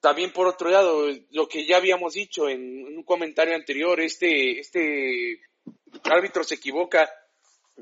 [0.00, 5.40] también por otro lado, lo que ya habíamos dicho en, un comentario anterior, este, este
[6.04, 7.10] árbitro se equivoca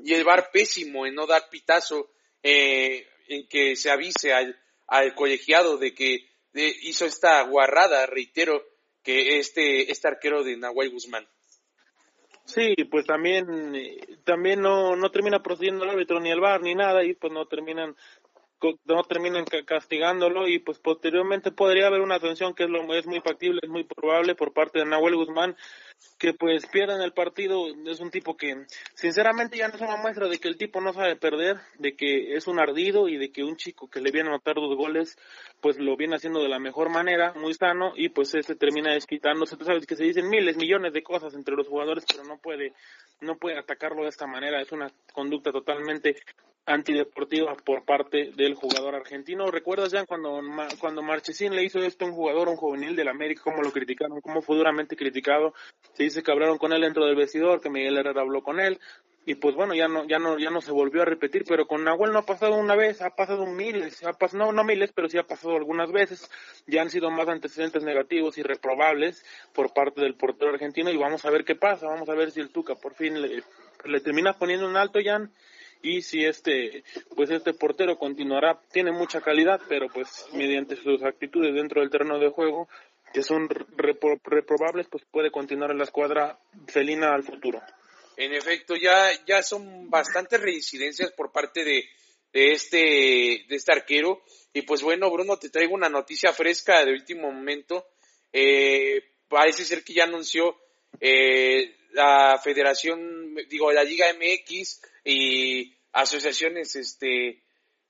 [0.03, 2.11] y el VAR pésimo en no dar pitazo,
[2.43, 8.63] eh, en que se avise al, al colegiado de que hizo esta guarrada, reitero,
[9.03, 11.27] que este, este arquero de Nahuel Guzmán.
[12.45, 16.75] Sí, pues también, eh, también no, no termina procediendo el árbitro ni el VAR ni
[16.75, 17.95] nada y pues no terminan
[18.85, 23.19] no terminen castigándolo y pues posteriormente podría haber una sanción que es lo es muy
[23.21, 25.55] factible, es muy probable por parte de Nahuel Guzmán
[26.17, 30.27] que pues pierdan el partido, es un tipo que sinceramente ya no es una muestra
[30.27, 33.43] de que el tipo no sabe perder, de que es un ardido y de que
[33.43, 35.17] un chico que le viene a anotar dos goles
[35.61, 39.57] pues lo viene haciendo de la mejor manera, muy sano y pues ese termina desquitándose,
[39.57, 42.73] tú sabes que se dicen miles, millones de cosas entre los jugadores pero no puede
[43.21, 46.15] no puede atacarlo de esta manera, es una conducta totalmente
[46.65, 49.51] antideportiva por parte del jugador argentino.
[49.51, 50.41] ¿Recuerdas ya cuando,
[50.79, 54.19] cuando Marchesín le hizo esto a un jugador, un juvenil del América, cómo lo criticaron,
[54.21, 55.53] cómo fue duramente criticado?
[55.93, 58.79] Se dice que hablaron con él dentro del vestidor, que Miguel Herrera habló con él,
[59.27, 61.83] y pues bueno, ya no, ya no, ya no se volvió a repetir, pero con
[61.83, 65.09] Nahuel no ha pasado una vez, ha pasado miles, ha pasado, no, no miles, pero
[65.09, 66.29] sí ha pasado algunas veces,
[66.67, 71.25] ya han sido más antecedentes negativos y reprobables por parte del portero argentino y vamos
[71.25, 73.41] a ver qué pasa, vamos a ver si el Tuca por fin le,
[74.01, 75.27] termina poniendo un alto, ya
[75.81, 76.83] y si este
[77.15, 82.17] pues este portero continuará tiene mucha calidad pero pues mediante sus actitudes dentro del terreno
[82.17, 82.69] de juego
[83.13, 83.47] que son
[83.77, 87.61] reprobables pues puede continuar en la escuadra felina al futuro
[88.17, 91.85] en efecto ya ya son bastantes reincidencias por parte de,
[92.33, 92.77] de este
[93.47, 94.23] de este arquero.
[94.53, 97.87] Y pues bueno Bruno te traigo una noticia fresca de último momento.
[98.31, 100.57] Eh, parece ser que ya anunció
[100.99, 107.41] eh, la Federación digo la Liga MX y asociaciones, este,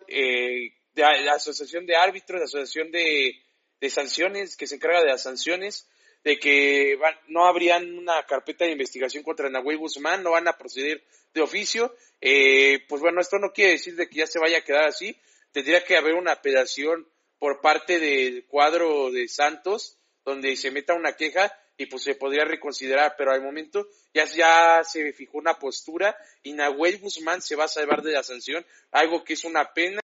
[0.07, 3.35] eh, de, la asociación de árbitros, la asociación de,
[3.81, 5.89] de sanciones, que se encarga de las sanciones,
[6.25, 6.97] de que
[7.27, 11.03] no habrían una carpeta de investigación contra Nahuel Guzmán, no van a proceder
[11.35, 11.95] de oficio.
[12.19, 15.15] Eh, pues bueno, esto no quiere decir de que ya se vaya a quedar así.
[15.51, 17.07] Tendría que haber una apelación
[17.37, 22.43] por parte del cuadro de Santos, donde se meta una queja y pues se podría
[22.43, 27.65] reconsiderar, pero al momento ya, ya se fijó una postura y Nahuel Guzmán se va
[27.65, 30.01] a salvar de la sanción, algo que es una pena,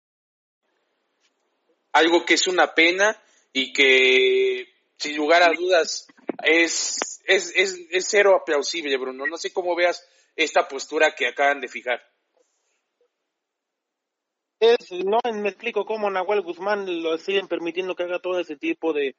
[1.90, 3.20] algo que es una pena
[3.52, 6.06] y que sin lugar a dudas
[6.42, 9.26] es, es, es, es cero aplausible, Bruno.
[9.26, 12.00] No sé cómo veas esta postura que acaban de fijar.
[14.60, 18.92] es, no me explico cómo Nahuel Guzmán lo siguen permitiendo que haga todo ese tipo
[18.92, 19.16] de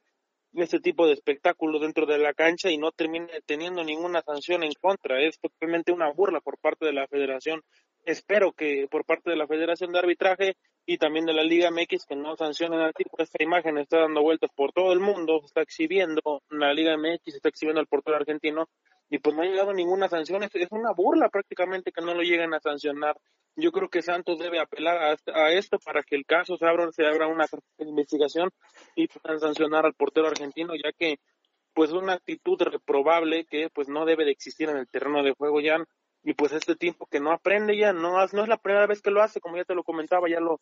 [0.53, 4.71] ese tipo de espectáculo dentro de la cancha y no termine teniendo ninguna sanción en
[4.80, 5.21] contra.
[5.21, 7.61] Es totalmente una burla por parte de la federación.
[8.06, 12.06] Espero que por parte de la Federación de Arbitraje y también de la Liga MX
[12.06, 13.18] que no sancionen al tipo.
[13.18, 17.49] Esta imagen está dando vueltas por todo el mundo, está exhibiendo la Liga MX, está
[17.49, 18.70] exhibiendo al portero argentino
[19.10, 20.43] y pues no ha llegado ninguna sanción.
[20.43, 23.18] Es, una burla prácticamente que no lo lleguen a sancionar.
[23.56, 27.08] Yo creo que Santos debe apelar a, esto para que el caso se abra, se
[27.08, 27.47] abra una
[27.80, 28.51] investigación
[28.95, 31.18] y puedan sancionar al portero argentino, ya que
[31.74, 35.60] pues una actitud reprobable que pues no debe de existir en el terreno de juego
[35.60, 35.78] ya
[36.26, 39.11] y pues este tiempo que no aprende ya no, no es la primera vez que
[39.11, 40.59] lo hace como ya te lo comentaba ya lo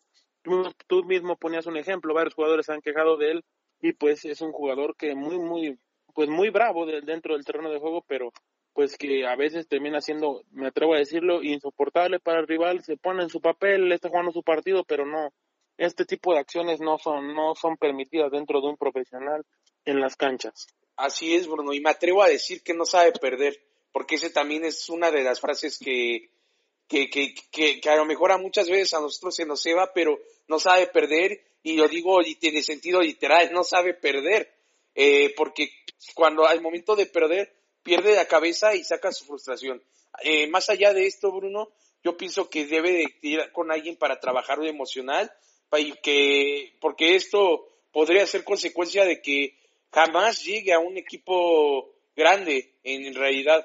[0.86, 3.44] tú, mismo ponías un ejemplo varios jugadores han quejado de él
[3.80, 5.78] y pues es un jugador que muy muy
[6.14, 8.30] pues muy bravo dentro del terreno de juego, pero
[8.72, 12.96] pues que a veces termina siendo, me atrevo a decirlo, insoportable para el rival, se
[12.96, 15.32] pone en su papel, está jugando su partido, pero no,
[15.76, 19.44] este tipo de acciones no son, no son permitidas dentro de un profesional
[19.84, 20.66] en las canchas.
[20.96, 23.56] Así es, Bruno, y me atrevo a decir que no sabe perder,
[23.94, 26.28] porque ese también es una de las frases que,
[26.88, 27.32] que, que,
[27.80, 30.58] que, a lo mejor a muchas veces a nosotros se nos se va, pero no
[30.58, 34.52] sabe perder, y lo digo y tiene sentido literal, no sabe perder,
[34.96, 35.70] eh, porque
[36.16, 39.80] cuando al momento de perder, pierde la cabeza y saca su frustración.
[40.24, 41.70] Eh, más allá de esto, Bruno,
[42.02, 45.32] yo pienso que debe de ir con alguien para trabajar lo emocional,
[45.78, 49.56] y que, porque esto podría ser consecuencia de que
[49.92, 53.64] jamás llegue a un equipo grande, en realidad,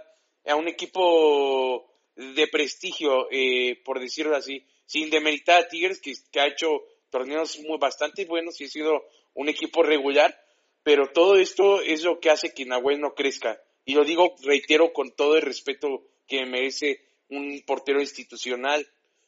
[0.50, 6.47] a un equipo de prestigio, eh, por decirlo así, sin demeritar a Tigres, que, ha
[6.47, 9.04] hecho torneos muy bastante buenos y ha sido
[9.36, 10.36] un equipo regular,
[10.84, 13.62] pero todo esto es lo que hace que Nahuel no crezca.
[13.86, 18.86] Y lo digo, reitero, con todo el respeto que merece un portero institucional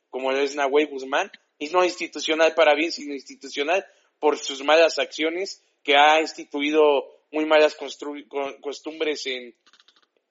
[0.09, 3.86] como es Nahuel Guzmán, y no institucional para bien, sino institucional
[4.19, 7.78] por sus malas acciones, que ha instituido muy malas
[8.61, 9.55] costumbres en,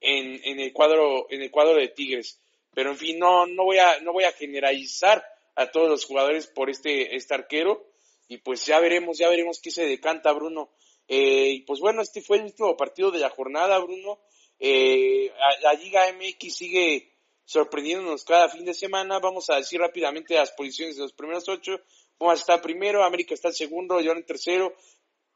[0.01, 2.39] en, el cuadro, en el cuadro de Tigres.
[2.75, 5.25] Pero en fin, no, no voy a, no voy a generalizar
[5.57, 7.85] a todos los jugadores por este, este arquero,
[8.29, 10.71] y pues ya veremos, ya veremos qué se decanta Bruno
[11.13, 14.21] eh, y pues bueno, este fue el último partido de la jornada, Bruno.
[14.61, 17.11] Eh, la Liga MX sigue
[17.45, 19.19] sorprendiéndonos cada fin de semana.
[19.19, 21.81] Vamos a decir rápidamente las posiciones de los primeros ocho.
[22.17, 24.73] Pumas está primero, América está en segundo, León en tercero,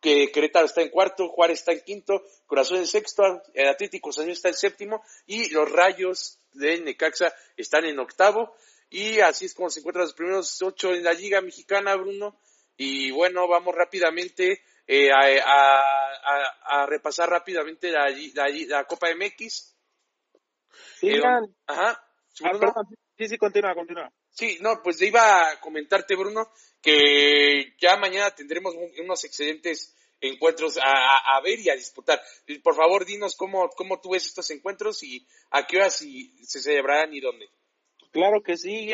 [0.05, 4.29] que Querétaro está en cuarto, Juárez está en quinto, Corazón en sexto, el Atlético San
[4.29, 8.55] está en séptimo y los Rayos de Necaxa están en octavo.
[8.91, 12.39] Y así es como se encuentran los primeros ocho en la Liga Mexicana, Bruno.
[12.77, 19.75] Y bueno, vamos rápidamente eh, a, repasar rápidamente la, la, Copa MX.
[21.01, 21.23] Sí, eh,
[21.67, 22.05] ajá.
[22.43, 22.83] Ah,
[23.17, 24.13] sí, sí, continúa, continúa.
[24.35, 26.51] Sí, no, pues iba a comentarte, Bruno,
[26.83, 32.21] que ya mañana tendremos unos excelentes encuentros a, ver y a disputar.
[32.63, 37.15] Por favor, dinos cómo, cómo tú ves estos encuentros y a qué horas se celebrarán
[37.15, 37.49] y dónde.
[38.11, 38.93] Claro que sí.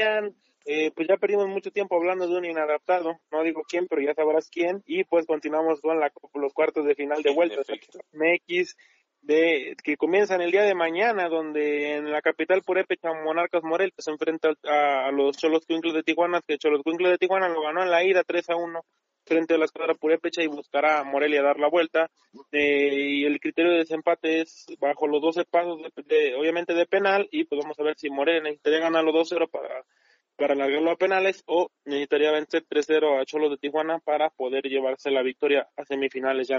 [0.66, 4.14] Eh, pues ya perdimos mucho tiempo hablando de un inadaptado, no digo quién, pero ya
[4.14, 7.62] sabrás quién, y pues continuamos con la, los cuartos de final de vuelta
[8.12, 8.76] MX,
[9.22, 14.10] de, que comienzan el día de mañana, donde en la capital purépecha Monarcas Morel se
[14.10, 17.90] enfrenta a, los Cholos Quincles de Tijuana, que Cholos Quincles de Tijuana lo ganó en
[17.90, 18.80] la ida 3 a 1
[19.26, 22.10] frente a la escuadra purépecha y buscará a Morelia dar la vuelta.
[22.52, 27.28] Eh, y el criterio de desempate es bajo los 12 pasos, de, obviamente de penal,
[27.30, 29.84] y pues vamos a ver si Morelia necesitaría ganar los 2-0 para
[30.40, 35.10] para alargarlo a penales o necesitaría vencer 3-0 a Cholos de Tijuana para poder llevarse
[35.10, 36.56] la victoria a semifinales ya.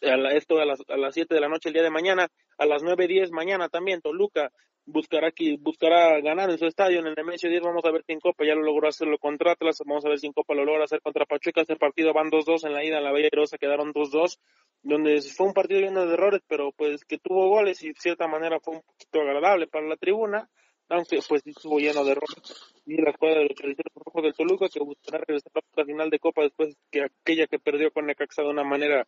[0.00, 2.28] Esto a las, a las 7 de la noche el día de mañana,
[2.58, 4.50] a las 9.10 mañana también Toluca
[4.86, 8.12] buscará aquí, buscará ganar en su estadio en el Nemesio 10, vamos a ver si
[8.12, 10.64] en Copa ya lo logró hacerlo contra Atlas, vamos a ver si en Copa lo
[10.64, 13.58] logra hacer contra Pachuca, este partido van 2-2 en la ida en la Bella Rosa
[13.58, 14.38] quedaron 2-2,
[14.82, 18.28] donde fue un partido lleno de errores, pero pues que tuvo goles y de cierta
[18.28, 20.48] manera fue un poquito agradable para la tribuna,
[20.90, 22.74] aunque pues estuvo lleno de errores.
[22.84, 26.18] Y la escuadra de los Choriceros Rojos Toluca que buscará regresar a la final de
[26.18, 29.06] Copa después que aquella que perdió con Necaxa de una manera,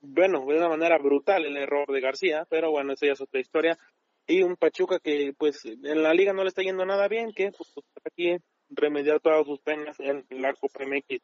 [0.00, 3.40] bueno, de una manera brutal el error de García, pero bueno, esa ya es otra
[3.40, 3.78] historia.
[4.26, 7.50] Y un Pachuca que pues en la liga no le está yendo nada bien, que
[7.50, 7.72] pues,
[8.04, 8.36] aquí
[8.68, 11.22] remediar todas sus penas en la Copa MX.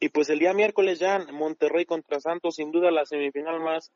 [0.00, 3.92] Y pues el día miércoles ya Monterrey contra Santos, sin duda la semifinal más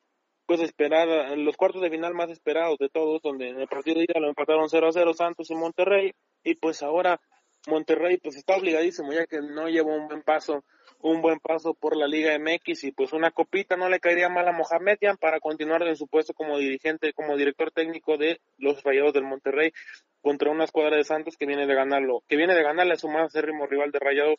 [0.47, 4.05] pues esperar los cuartos de final más esperados de todos, donde en el partido de
[4.05, 6.13] ida lo empataron 0 a 0 Santos y Monterrey,
[6.45, 7.21] y pues ahora
[7.67, 10.65] Monterrey pues está obligadísimo ya que no lleva un buen paso,
[11.11, 14.49] un buen paso por la Liga MX y pues una copita no le caería mal
[14.49, 19.13] a Mohamed para continuar en su puesto como dirigente, como director técnico de los Rayados
[19.13, 19.73] del Monterrey.
[20.21, 23.09] contra una escuadra de Santos que viene de ganarlo, que viene de ganarle a su
[23.09, 24.39] más acérrimo rival de Rayados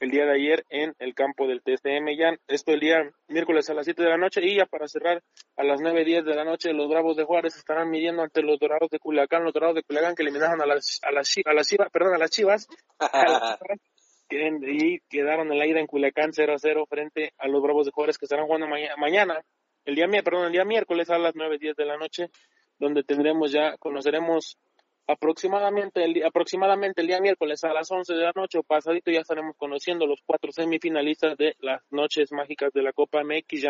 [0.00, 2.08] el día de ayer en el campo del TSM.
[2.18, 5.22] Ya esto el día miércoles a las 7 de la noche y ya para cerrar
[5.56, 8.90] a las 9.10 de la noche los Bravos de Juárez estarán midiendo ante los Dorados
[8.90, 11.90] de Culiacán, los Dorados de Culiacán que eliminaron a las, a las, a las Chivas,
[11.92, 12.66] perdón, a las Chivas,
[14.30, 18.18] y quedaron el aire en Culiacán 0 a 0 frente a los Bravos de Juárez
[18.18, 18.66] que estarán jugando
[18.96, 19.42] mañana,
[19.84, 22.30] el día, perdón, el día miércoles a las 9.10 de la noche,
[22.78, 24.58] donde tendremos ya, conoceremos
[25.06, 29.20] aproximadamente el, aproximadamente el día miércoles a las 11 de la noche o pasadito ya
[29.20, 33.64] estaremos conociendo los cuatro semifinalistas de las noches mágicas de la Copa MX.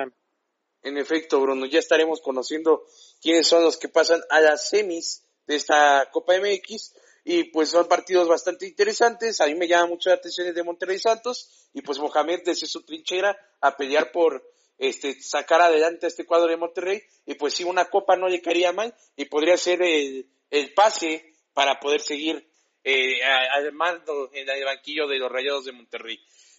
[0.82, 2.82] En efecto, Bruno, ya estaremos conociendo
[3.22, 6.94] quiénes son los que pasan a las semis de esta Copa MX
[7.31, 9.43] y pues son partidos bastante interesantes.
[9.43, 12.66] A mí me llama mucho la atención el de Monterrey Santos y pues Mohamed desde
[12.66, 14.43] su trinchera a pelear por
[14.79, 18.41] este sacar adelante a este cuadro de Monterrey y pues si una copa no le
[18.41, 22.49] caería mal y podría ser el el pase para poder seguir
[22.83, 23.20] eh,
[23.72, 26.18] mando en el banquillo de los Rayados de Monterrey.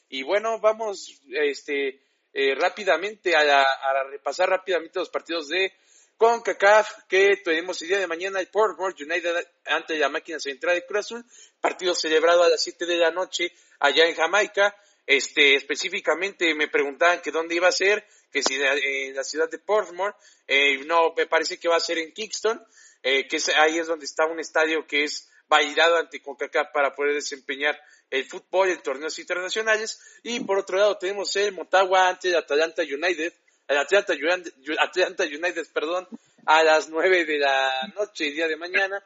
[0.09, 2.01] Y bueno, vamos este,
[2.31, 3.65] eh, rápidamente a,
[4.09, 5.73] repasar rápidamente los partidos de
[6.19, 10.85] CONCACAF que tenemos el día de mañana el Portmore United ante la máquina central de
[10.85, 11.25] Cruz Azul,
[11.61, 14.75] partido celebrado a las 7 de la noche allá en Jamaica.
[15.07, 19.59] Este, específicamente me preguntaban que dónde iba a ser, que si en la ciudad de
[19.59, 20.13] Portmore,
[20.45, 22.61] eh, no, me parece que va a ser en Kingston,
[23.01, 27.13] eh, que ahí es donde está un estadio que es validado ante CONCACAF para poder
[27.13, 30.01] desempeñar el fútbol en torneos internacionales.
[30.23, 33.33] Y por otro lado tenemos el Motagua ante el Atlanta United,
[33.69, 36.07] el Atlanta, United, perdón,
[36.45, 39.01] a las nueve de la noche, el día de mañana.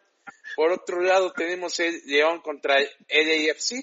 [0.55, 3.73] Por otro lado tenemos el León contra el LAFC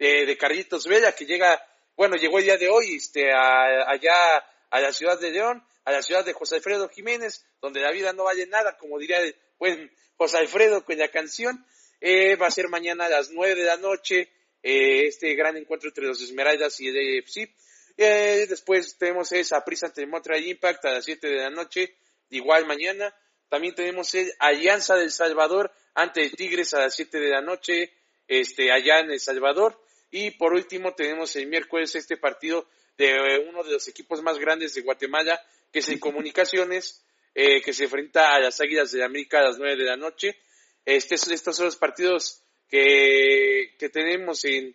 [0.00, 1.62] eh, de Carlitos Vela, que llega,
[1.96, 6.02] bueno, llegó el día de hoy este, allá a la ciudad de León, a la
[6.02, 9.92] ciudad de José Alfredo Jiménez, donde la vida no vale nada, como diría el buen
[10.16, 11.64] José Alfredo con la canción.
[12.00, 14.28] Eh, va a ser mañana a las nueve de la noche
[14.60, 17.48] eh, este gran encuentro entre los Esmeraldas y el AFC.
[17.96, 21.96] Eh, después tenemos esa prisa ante Montreal Impact a las siete de la noche,
[22.30, 23.14] igual mañana.
[23.48, 27.92] También tenemos el Alianza del Salvador ante el Tigres a las siete de la noche,
[28.28, 29.80] este, allá en El Salvador.
[30.10, 32.68] Y por último tenemos el miércoles este partido
[32.98, 35.40] de uno de los equipos más grandes de Guatemala,
[35.72, 39.58] que es el Comunicaciones, eh, que se enfrenta a las Águilas de América a las
[39.58, 40.38] nueve de la noche.
[40.84, 44.74] Este, estos son los partidos que, que tenemos en,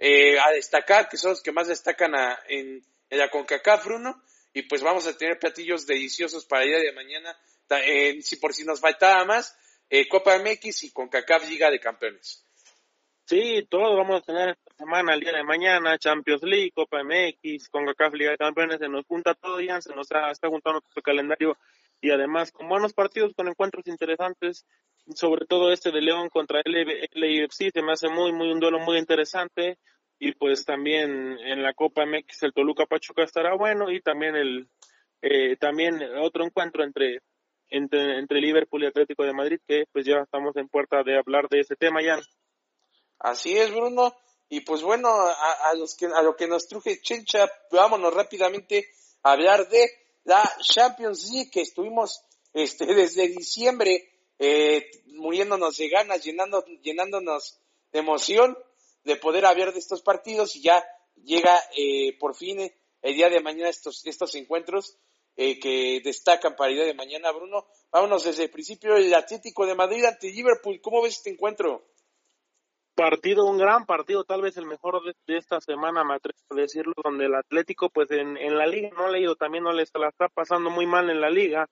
[0.00, 2.12] eh, a destacar, que son los que más destacan
[2.48, 4.22] en, en, la CONCACAF, Bruno.
[4.52, 7.38] Y pues vamos a tener platillos deliciosos para el día de mañana.
[8.22, 9.54] si por si nos faltaba más,
[9.90, 12.46] eh, Copa MX y CONCACAF Liga de Campeones.
[13.26, 17.68] Sí, todos vamos a tener esta semana, el día de mañana, Champions League, Copa MX,
[17.68, 21.56] CONCACAF Liga de Campeones, se nos junta todo ya, se nos está juntando nuestro calendario
[22.00, 24.64] y además con buenos partidos, con encuentros interesantes,
[25.14, 26.72] sobre todo este de León contra el
[27.12, 29.78] LAFC, se me hace muy, muy un duelo muy interesante
[30.18, 34.68] y pues también en la Copa MX el Toluca Pachuca estará bueno y también el
[35.22, 37.20] eh, también otro encuentro entre,
[37.68, 41.48] entre entre Liverpool y Atlético de Madrid que pues ya estamos en puerta de hablar
[41.48, 42.18] de ese tema ya.
[43.18, 44.14] Así es, Bruno.
[44.48, 48.88] Y pues bueno, a, los que, a lo que nos truje Chencha, vámonos rápidamente
[49.22, 49.88] a hablar de
[50.24, 54.09] la Champions League que estuvimos este, desde diciembre
[54.40, 57.60] eh, muriéndonos de ganas, llenando, llenándonos
[57.92, 58.56] de emoción
[59.04, 60.82] de poder hablar de estos partidos y ya
[61.22, 64.96] llega eh, por fin eh, el día de mañana estos, estos encuentros
[65.36, 67.66] eh, que destacan para el día de mañana, Bruno.
[67.92, 70.80] Vámonos desde el principio, el Atlético de Madrid ante Liverpool.
[70.80, 71.86] ¿Cómo ves este encuentro?
[73.00, 77.24] partido, un gran partido, tal vez el mejor de, esta semana, me atrevo decirlo, donde
[77.24, 80.28] el Atlético, pues en, en la liga no ha leído, también no le la está
[80.28, 81.66] pasando muy mal en la liga,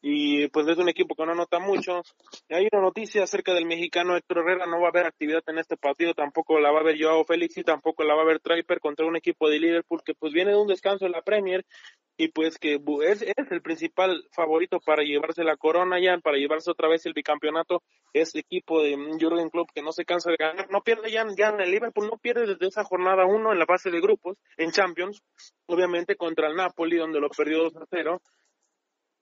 [0.00, 2.02] y pues es un equipo que no nota mucho.
[2.48, 5.76] Hay una noticia acerca del mexicano Héctor Herrera, no va a haber actividad en este
[5.76, 8.80] partido, tampoco la va a ver Joao Félix y tampoco la va a ver Triper
[8.80, 11.64] contra un equipo de Liverpool que pues viene de un descanso en la Premier
[12.20, 16.70] y pues que es, es el principal favorito para llevarse la corona ya, para llevarse
[16.70, 17.82] otra vez el bicampeonato,
[18.12, 21.50] ese equipo de Jurgen Klopp que no se cansa de ganar, no pierde ya, ya
[21.50, 24.72] en el Liverpool, no pierde desde esa jornada uno en la fase de grupos, en
[24.72, 25.22] Champions,
[25.66, 28.20] obviamente contra el Napoli donde lo perdió 2 a 0,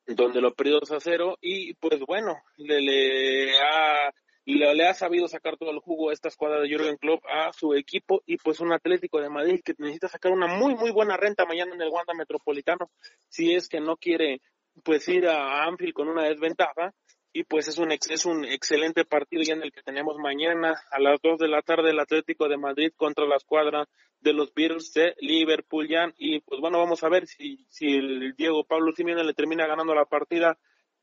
[0.06, 4.12] donde lo perdió 2 a 0 y pues bueno, le, le ha
[4.46, 7.74] le, ha sabido sacar todo el jugo a esta escuadra de Jürgen Klopp a su
[7.74, 11.44] equipo y pues un Atlético de Madrid que necesita sacar una muy muy buena renta
[11.44, 12.90] mañana en el Wanda Metropolitano
[13.28, 14.40] si es que no quiere
[14.84, 16.94] pues ir a Anfield con una desventaja
[17.36, 20.98] y pues es un es un excelente partido ya en el que tenemos mañana a
[20.98, 23.86] las 2 de la tarde el Atlético de Madrid contra la escuadra
[24.20, 28.64] de los Beatles de Liverpool y pues bueno vamos a ver si si el Diego
[28.64, 30.56] Pablo Simeone le termina ganando la partida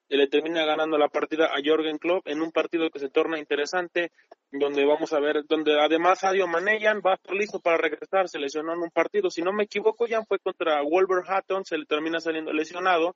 [0.10, 4.12] le termina ganando la partida a Jorgen Klopp en un partido que se torna interesante,
[4.52, 8.74] donde vamos a ver, donde además Sadio Mané ya va listo para regresar, se lesionó
[8.74, 12.54] en un partido, si no me equivoco ya fue contra Wolverhampton, se le termina saliendo
[12.54, 13.16] lesionado,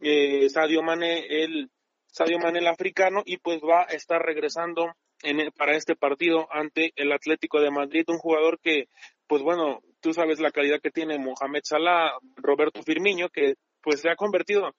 [0.00, 1.70] eh, Sadio Mané, el
[2.16, 6.94] Sadio Mané el africano, y pues va a estar regresando en, para este partido ante
[6.96, 8.88] el Atlético de Madrid, un jugador que,
[9.26, 14.08] pues bueno, tú sabes la calidad que tiene Mohamed Salah, Roberto Firmino, que pues se
[14.08, 14.74] ha convertido,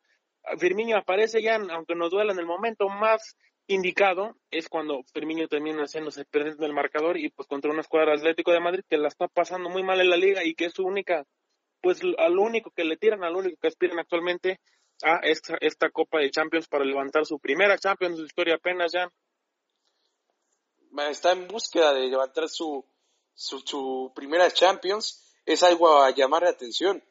[0.58, 5.84] Firmino aparece ya, aunque nos duela en el momento más indicado, es cuando Firmino termina
[5.84, 9.10] haciéndose presente en el marcador y pues contra una escuadra Atlético de Madrid que la
[9.10, 11.24] está pasando muy mal en la liga y que es su única,
[11.82, 14.60] pues al único que le tiran, al único que aspiran actualmente
[15.04, 18.92] a esta, esta Copa de Champions para levantar su primera Champions de su historia apenas
[18.92, 19.12] ya.
[21.10, 22.84] Está en búsqueda de levantar su,
[23.34, 27.04] su, primera Champions, es algo a llamar la atención.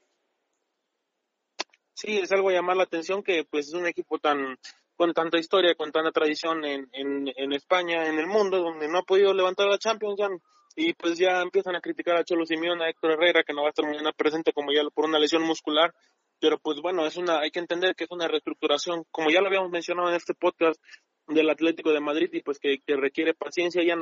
[1.94, 4.58] Sí, es algo a llamar la atención que pues es un equipo tan
[4.96, 8.98] con tanta historia, con tanta tradición en, en, en España, en el mundo, donde no
[8.98, 10.28] ha podido levantar la Champions ya,
[10.74, 13.68] y pues ya empiezan a criticar a Cholo Simeone, a Héctor Herrera, que no va
[13.68, 15.94] a estar mañana presente como ya por una lesión muscular,
[16.40, 19.48] pero pues bueno, es una, hay que entender que es una reestructuración, como ya lo
[19.48, 20.80] habíamos mencionado en este podcast,
[21.28, 23.82] del Atlético de Madrid y pues que, requiere paciencia.
[23.82, 23.96] Ya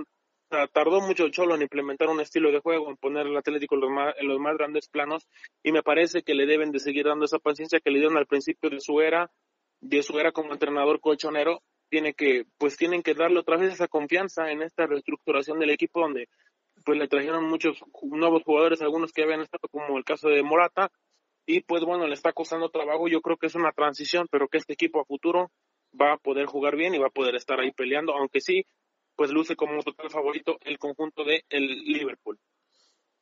[0.73, 3.81] tardó mucho el Cholo en implementar un estilo de juego, en poner el Atlético en
[3.81, 5.27] los, más, en los más grandes planos
[5.63, 8.27] y me parece que le deben de seguir dando esa paciencia que le dieron al
[8.27, 9.31] principio de su era,
[9.81, 11.63] de su era como entrenador colchonero.
[11.91, 16.01] Tiene que, pues tienen que darle otra vez esa confianza en esta reestructuración del equipo
[16.01, 16.29] donde
[16.85, 20.91] pues le trajeron muchos nuevos jugadores, algunos que habían estado como el caso de Morata,
[21.47, 24.59] y pues bueno, le está costando trabajo, yo creo que es una transición, pero que
[24.59, 25.51] este equipo a futuro
[26.01, 28.67] va a poder jugar bien y va a poder estar ahí peleando, aunque sí,
[29.17, 32.39] pues luce como total favorito el conjunto de el Liverpool.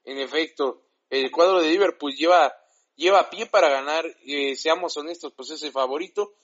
[0.05, 2.53] En efecto, el cuadro de Liverpool lleva
[2.97, 6.35] lleva pie para ganar, eh, seamos honestos, pues es el favorito.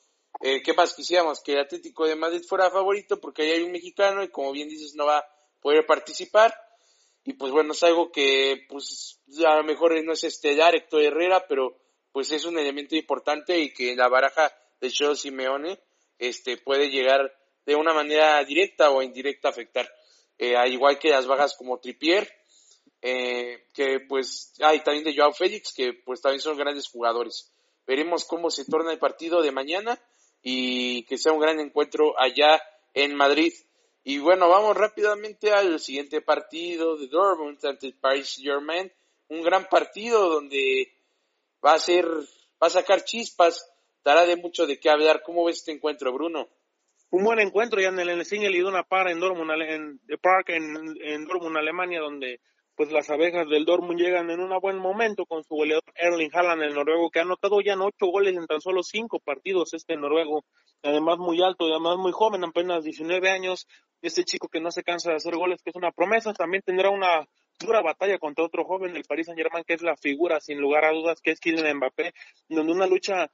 [0.40, 1.40] Eh, ¿Qué más quisiéramos?
[1.40, 4.68] Que el Atlético de Madrid fuera favorito porque ahí hay un mexicano y como bien
[4.68, 5.26] dices no va a
[5.60, 6.54] poder participar.
[7.28, 11.44] Y pues bueno, es algo que pues a lo mejor no es estelar Héctor Herrera,
[11.46, 11.76] pero
[12.10, 14.50] pues es un elemento importante y que la baraja
[14.80, 15.78] de Cholo Simeone
[16.18, 17.30] este, puede llegar
[17.66, 19.92] de una manera directa o indirecta a afectar.
[20.38, 22.32] Eh, al igual que las bajas como Tripier,
[23.02, 27.52] eh, que pues hay también de Joao Félix, que pues también son grandes jugadores.
[27.86, 30.00] Veremos cómo se torna el partido de mañana
[30.42, 32.58] y que sea un gran encuentro allá
[32.94, 33.52] en Madrid.
[34.04, 38.90] Y bueno, vamos rápidamente al siguiente partido de Dortmund ante Paris Germain.
[39.28, 40.92] Un gran partido donde
[41.64, 43.70] va a ser, va a sacar chispas
[44.04, 45.22] dará de mucho de qué hablar.
[45.22, 46.48] ¿Cómo ves este encuentro, Bruno?
[47.10, 50.96] Un buen encuentro ya en el Single y una par en Dortmund, en, Park en,
[51.02, 52.40] en Dortmund, Alemania, donde
[52.78, 56.62] pues las abejas del Dortmund llegan en un buen momento con su goleador Erling Haaland,
[56.62, 59.96] el noruego, que ha anotado ya en ocho goles en tan solo cinco partidos, este
[59.96, 60.44] noruego,
[60.84, 63.66] además muy alto, además muy joven, apenas 19 años,
[64.00, 66.90] este chico que no se cansa de hacer goles, que es una promesa, también tendrá
[66.90, 67.26] una
[67.58, 70.84] dura batalla contra otro joven del Paris Saint Germain, que es la figura, sin lugar
[70.84, 72.14] a dudas, que es Kylian Mbappé,
[72.48, 73.28] donde una lucha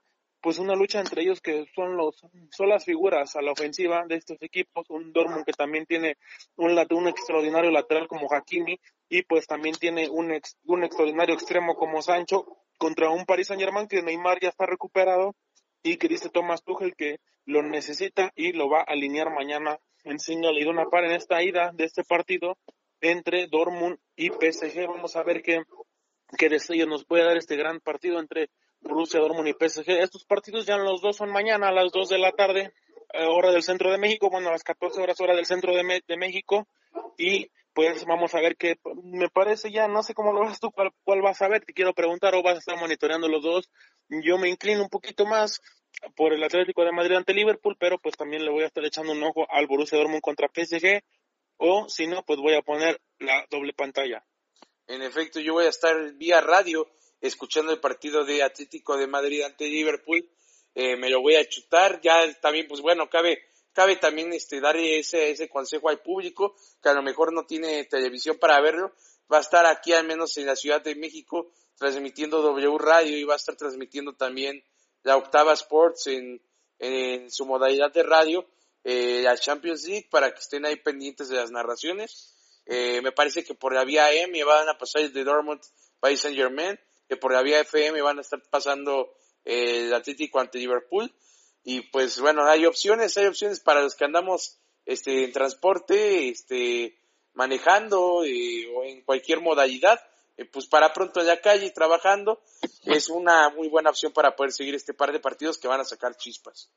[0.45, 2.21] pues una lucha entre ellos que son los
[2.51, 6.19] son las figuras a la ofensiva de estos equipos, un Dortmund que también tiene
[6.57, 8.79] un, un extraordinario lateral como Hakimi
[9.09, 12.45] y pues también tiene un, un extraordinario extremo como Sancho
[12.77, 15.35] contra un Paris Saint-Germain que Neymar ya está recuperado
[15.83, 20.19] y que dice Thomas Tuchel que lo necesita y lo va a alinear mañana en
[20.19, 22.59] señal y una par en esta ida de este partido
[23.01, 24.89] entre Dortmund y PSG.
[24.89, 25.63] Vamos a ver qué,
[26.37, 28.51] qué destello nos puede dar este gran partido entre
[28.85, 29.91] Rusia, Dortmund y PSG.
[29.91, 32.73] Estos partidos ya los dos son mañana a las 2 de la tarde,
[33.13, 36.17] eh, hora del centro de México, bueno, a las 14 horas hora del centro de,
[36.17, 36.69] México.
[37.17, 40.71] Y pues vamos a ver qué me parece ya, no sé cómo lo ves tú,
[40.71, 43.71] cuál, cuál vas a ver, te quiero preguntar o vas a estar monitoreando los dos.
[44.09, 45.61] Yo me inclino un poquito más
[46.15, 49.13] por el Atlético de Madrid ante Liverpool, pero pues también le voy a estar echando
[49.13, 51.03] un ojo al Borussia Dortmund contra PSG,
[51.57, 54.25] o si no, pues voy a poner la doble pantalla.
[54.87, 56.87] En efecto, yo voy a estar vía radio
[57.27, 60.29] escuchando el partido de Atlético de Madrid ante Liverpool.
[60.75, 62.01] Eh, me lo voy a chutar.
[62.03, 63.39] Ya también, pues bueno, cabe,
[63.73, 67.85] cabe también este, dar ese, ese consejo al público que a lo mejor no tiene
[67.85, 68.93] televisión para verlo.
[69.33, 73.25] Va a estar aquí al menos en la Ciudad de México transmitiendo W Radio y
[73.25, 74.63] va a estar transmitiendo también
[75.03, 76.43] la Octava Sports en,
[76.79, 78.47] en su modalidad de radio,
[78.85, 82.37] eh, la Champions League, para que estén ahí pendientes de las narraciones.
[82.67, 85.61] Eh, me parece que por la vía M van a pasar el de Dortmund
[86.01, 86.79] Paris Saint Germain
[87.09, 91.13] que por la vía FM van a estar pasando eh, el Atlético ante Liverpool.
[91.63, 96.99] Y pues bueno, hay opciones, hay opciones para los que andamos este, en transporte, este,
[97.33, 100.01] manejando eh, o en cualquier modalidad.
[100.37, 102.43] Eh, pues para pronto en la calle trabajando,
[102.85, 105.85] es una muy buena opción para poder seguir este par de partidos que van a
[105.85, 106.71] sacar chispas.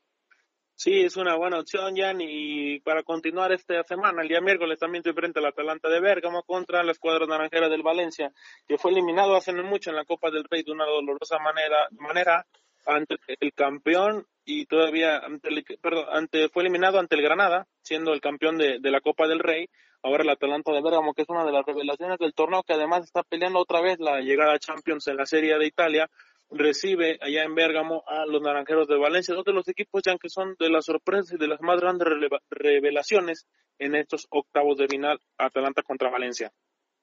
[0.80, 2.21] Sí, es una buena opción, Jan.
[2.21, 6.43] Y para continuar esta semana, el día miércoles también estoy frente al Atalanta de Bérgamo
[6.43, 8.32] contra la escuadra naranjera del Valencia,
[8.67, 11.88] que fue eliminado hace no mucho en la Copa del Rey de una dolorosa manera,
[11.97, 12.45] manera
[12.86, 15.49] ante el campeón y todavía ante
[15.82, 19.39] perdón, ante, fue eliminado ante el Granada, siendo el campeón de, de la Copa del
[19.39, 19.67] Rey.
[20.03, 23.03] Ahora el Atalanta de Bérgamo, que es una de las revelaciones del torneo, que además
[23.03, 26.07] está peleando otra vez la llegada a Champions en la Serie de Italia,
[26.49, 30.29] recibe allá en Bérgamo a los Naranjeros de Valencia, dos de los equipos ya que
[30.29, 32.07] son de las sorpresas y de las más grandes
[32.49, 33.45] revelaciones
[33.79, 36.51] en estos octavos de final Atalanta contra Valencia.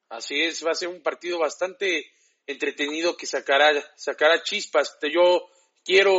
[0.09, 2.07] Así es, va a ser un partido bastante
[2.47, 4.99] entretenido que sacará, sacará chispas.
[5.03, 5.49] Yo
[5.85, 6.13] quiero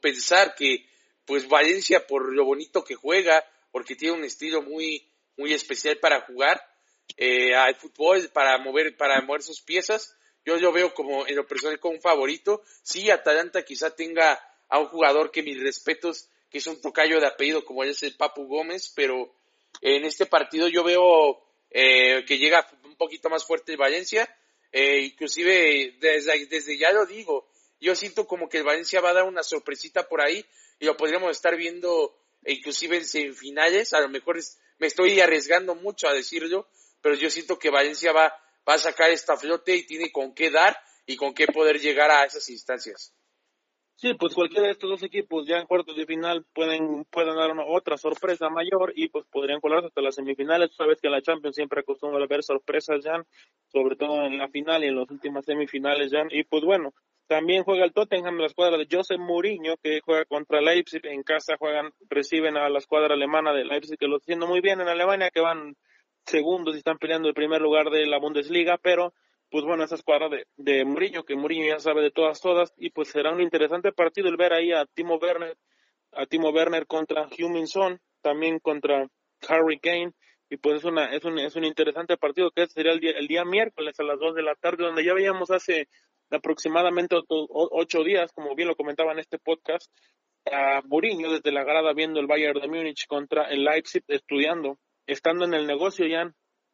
[0.00, 0.86] pensar que
[1.24, 6.22] pues Valencia por lo bonito que juega, porque tiene un estilo muy, muy especial para
[6.22, 6.60] jugar
[7.16, 11.46] eh, al fútbol, para mover, para mover sus piezas, yo lo veo como en lo
[11.46, 12.62] personal como un favorito.
[12.82, 17.26] Sí, Atalanta quizá tenga a un jugador que mis respetos, que es un tocayo de
[17.26, 19.32] apellido como es el Papu Gómez, pero
[19.80, 24.28] en este partido yo veo eh, que llega un poquito más fuerte el Valencia,
[24.72, 27.48] eh, inclusive desde, desde ya lo digo,
[27.80, 30.44] yo siento como que el Valencia va a dar una sorpresita por ahí
[30.78, 32.16] y lo podríamos estar viendo
[32.46, 34.38] inclusive en semifinales, a lo mejor
[34.78, 36.66] me estoy arriesgando mucho a decirlo,
[37.02, 38.34] pero yo siento que Valencia va
[38.70, 42.10] va a sacar esta flote y tiene con qué dar y con qué poder llegar
[42.10, 43.12] a esas instancias.
[43.96, 47.50] Sí, pues cualquiera de estos dos equipos ya en cuartos de final pueden, pueden dar
[47.50, 50.70] una, otra sorpresa mayor y pues podrían colarse hasta las semifinales.
[50.70, 53.22] Tú sabes que en la Champions siempre acostumbra haber sorpresas ya,
[53.70, 56.22] sobre todo en la final y en las últimas semifinales ya.
[56.30, 56.94] Y pues bueno,
[57.26, 61.04] también juega el Tottenham, la escuadra de Josep Mourinho, que juega contra Leipzig.
[61.04, 64.62] En casa juegan, reciben a la escuadra alemana de Leipzig, que lo está haciendo muy
[64.62, 65.76] bien en Alemania, que van
[66.26, 69.12] segundos y están peleando el primer lugar de la Bundesliga, pero
[69.50, 72.90] pues bueno, esa escuadra de, de Mourinho, que Mourinho ya sabe de todas, todas, y
[72.90, 75.56] pues será un interesante partido el ver ahí a Timo Werner,
[76.12, 77.66] a Timo Werner contra Heung-Min
[78.22, 79.08] también contra
[79.48, 80.12] Harry Kane,
[80.48, 83.26] y pues es, una, es, un, es un interesante partido que sería el día, el
[83.26, 85.88] día miércoles a las 2 de la tarde, donde ya veíamos hace
[86.30, 89.90] aproximadamente ocho días, como bien lo comentaba en este podcast,
[90.50, 94.78] a Mourinho desde la grada viendo el Bayern de Múnich contra el Leipzig, estudiando
[95.10, 96.32] estando en el negocio ya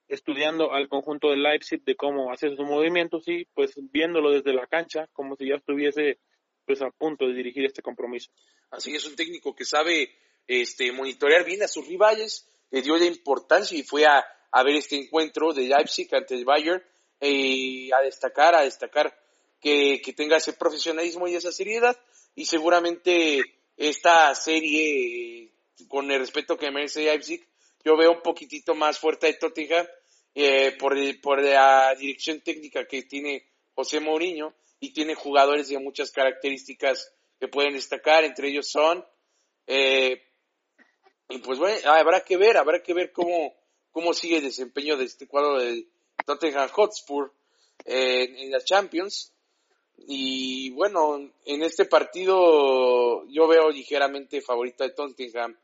[0.08, 4.66] estudiando al conjunto de Leipzig de cómo hacer sus movimientos y pues viéndolo desde la
[4.66, 6.18] cancha como si ya estuviese
[6.66, 8.30] pues a punto de dirigir este compromiso.
[8.70, 10.10] Así es un técnico que sabe
[10.46, 14.76] este monitorear bien a sus rivales, le dio la importancia y fue a, a ver
[14.76, 16.82] este encuentro de Leipzig ante el Bayern
[17.20, 19.18] eh, a destacar, a destacar
[19.60, 21.98] que, que tenga ese profesionalismo y esa seriedad
[22.34, 23.40] y seguramente
[23.76, 25.52] esta serie
[25.88, 27.46] con el respeto que merece Leipzig
[27.86, 29.86] yo veo un poquitito más fuerte a Tottenham
[30.34, 36.10] eh, por, por la dirección técnica que tiene José Mourinho y tiene jugadores de muchas
[36.10, 39.06] características que pueden destacar, entre ellos son,
[39.68, 40.20] eh,
[41.28, 43.54] y pues bueno, habrá que ver, habrá que ver cómo,
[43.92, 45.86] cómo sigue el desempeño de este cuadro de
[46.24, 47.32] Tottenham Hotspur
[47.84, 49.32] eh, en la Champions.
[50.08, 55.56] Y bueno, en este partido yo veo ligeramente favorita de Tottenham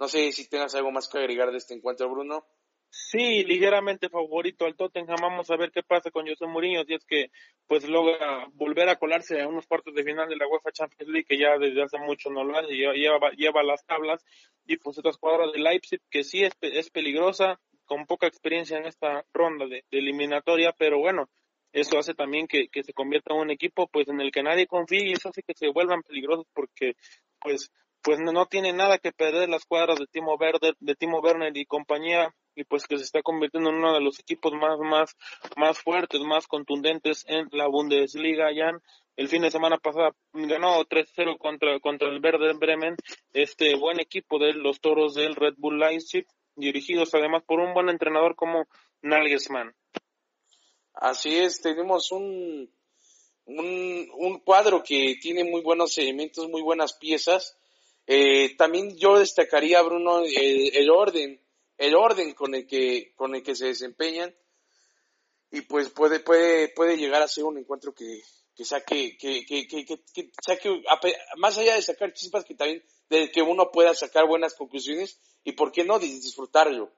[0.00, 2.46] no sé si tengas algo más que agregar de este encuentro, Bruno.
[2.88, 5.18] Sí, ligeramente favorito al Tottenham.
[5.20, 7.30] Vamos a ver qué pasa con José Mourinho si es que
[7.68, 11.26] pues logra volver a colarse a unos cuartos de final de la UEFA Champions League
[11.28, 14.24] que ya desde hace mucho no lo hace, lleva, lleva, las tablas
[14.66, 18.86] y pues esta escuadra de Leipzig que sí es, es peligrosa, con poca experiencia en
[18.86, 21.28] esta ronda de, eliminatoria, pero bueno,
[21.72, 24.66] eso hace también que, que, se convierta en un equipo pues en el que nadie
[24.66, 26.94] confía y eso hace que se vuelvan peligrosos porque
[27.40, 27.70] pues
[28.02, 31.66] pues no tiene nada que perder las cuadras de Timo Werner, de Timo Werner y
[31.66, 35.16] compañía y pues que se está convirtiendo en uno de los equipos más más
[35.56, 38.52] más fuertes, más contundentes en la Bundesliga.
[38.52, 38.72] Ya
[39.16, 42.96] el fin de semana pasada ganó 3-0 contra contra el Werder Bremen,
[43.32, 46.26] este buen equipo de los Toros del Red Bull Leipzig,
[46.56, 48.66] dirigidos además por un buen entrenador como
[49.02, 49.74] Nagelsmann.
[50.94, 52.70] Así es, tenemos un
[53.44, 57.59] un, un cuadro que tiene muy buenos elementos, muy buenas piezas
[58.06, 61.40] eh, también yo destacaría, Bruno, el, orden,
[61.78, 64.34] el orden con el que, con el que se desempeñan
[65.50, 68.22] y pues puede, puede, puede llegar a ser un encuentro que,
[68.54, 70.82] que saque, que, que, que, que saque,
[71.38, 75.52] más allá de sacar chispas, que también de que uno pueda sacar buenas conclusiones y
[75.52, 76.92] por qué no disfrutarlo.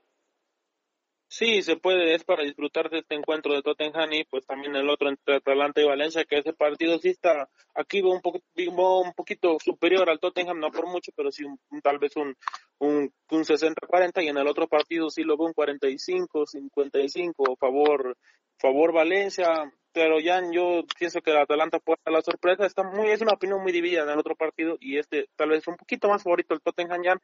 [1.34, 4.90] Sí, se puede, es para disfrutar de este encuentro de Tottenham y pues también el
[4.90, 9.56] otro entre Atalanta y Valencia, que ese partido sí está, aquí un, poco, un poquito
[9.58, 12.36] superior al Tottenham, no por mucho, pero sí un, tal vez un,
[12.80, 18.18] un, un 60-40 y en el otro partido sí lo veo un 45-55 a favor
[18.58, 22.66] favor Valencia, pero ya yo pienso que el Atalanta puede dar la sorpresa.
[22.66, 25.66] Está muy, es una opinión muy dividida en el otro partido y este tal vez
[25.66, 27.16] un poquito más favorito el Tottenham ya,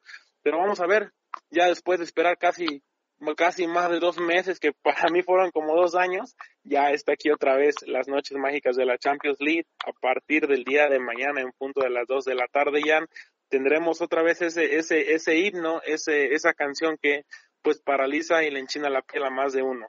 [0.42, 1.12] pero vamos a ver,
[1.50, 2.82] ya después de esperar casi
[3.36, 7.30] casi más de dos meses, que para mí fueron como dos años, ya está aquí
[7.30, 9.66] otra vez las noches mágicas de la Champions League.
[9.86, 13.00] A partir del día de mañana, en punto de las dos de la tarde, ya
[13.48, 17.24] tendremos otra vez ese, ese, ese himno, ese, esa canción que
[17.62, 19.86] pues paraliza y le enchina la piel a más de uno.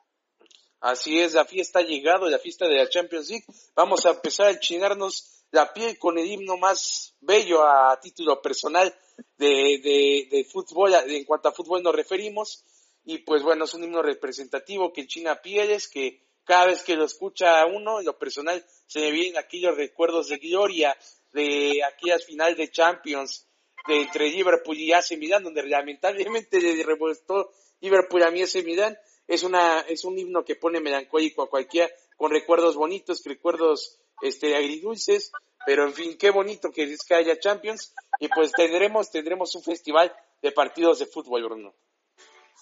[0.81, 3.45] Así es, la fiesta ha llegado, la fiesta de la Champions League.
[3.75, 8.93] Vamos a empezar a enchinarnos la piel con el himno más bello a título personal
[9.37, 12.63] de, de, de fútbol, en cuanto a fútbol nos referimos.
[13.05, 17.05] Y pues bueno, es un himno representativo que enchina pieles, que cada vez que lo
[17.05, 20.97] escucha uno, en lo personal, se me vienen aquellos recuerdos de gloria
[21.31, 23.47] de aquellas final de Champions
[23.87, 28.97] de entre Liverpool y AC Milan, donde lamentablemente le revuelto Liverpool a mí AC Milan
[29.27, 34.55] es una es un himno que pone melancólico a cualquiera con recuerdos bonitos, recuerdos este
[34.55, 35.31] agridulces,
[35.65, 39.63] pero en fin, qué bonito que es que haya Champions y pues tendremos tendremos un
[39.63, 41.75] festival de partidos de fútbol, Bruno.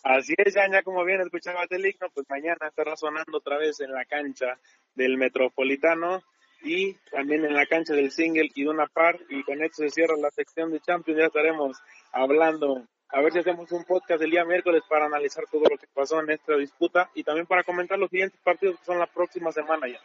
[0.07, 3.91] Así es, ya, como bien escuchabas el himno, pues mañana estará sonando otra vez en
[3.91, 4.57] la cancha
[4.95, 6.23] del Metropolitano
[6.63, 9.89] y también en la cancha del Single y de una par y con esto se
[9.89, 11.77] cierra la sección de Champions, ya estaremos
[12.13, 15.87] hablando a ver si hacemos un podcast el día miércoles para analizar todo lo que
[15.93, 19.51] pasó en esta disputa y también para comentar los siguientes partidos que son la próxima
[19.51, 19.99] semana ya.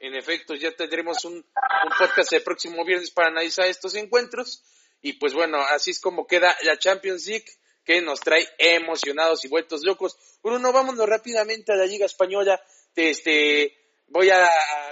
[0.00, 1.44] En efecto, ya tendremos un,
[1.98, 4.64] podcast el próximo viernes para analizar estos encuentros.
[5.02, 7.46] Y pues bueno, así es como queda la Champions League
[7.88, 10.18] que nos trae emocionados y vueltos locos.
[10.42, 12.62] Bruno, vámonos rápidamente a la Liga Española.
[12.94, 13.74] Este,
[14.08, 14.46] voy a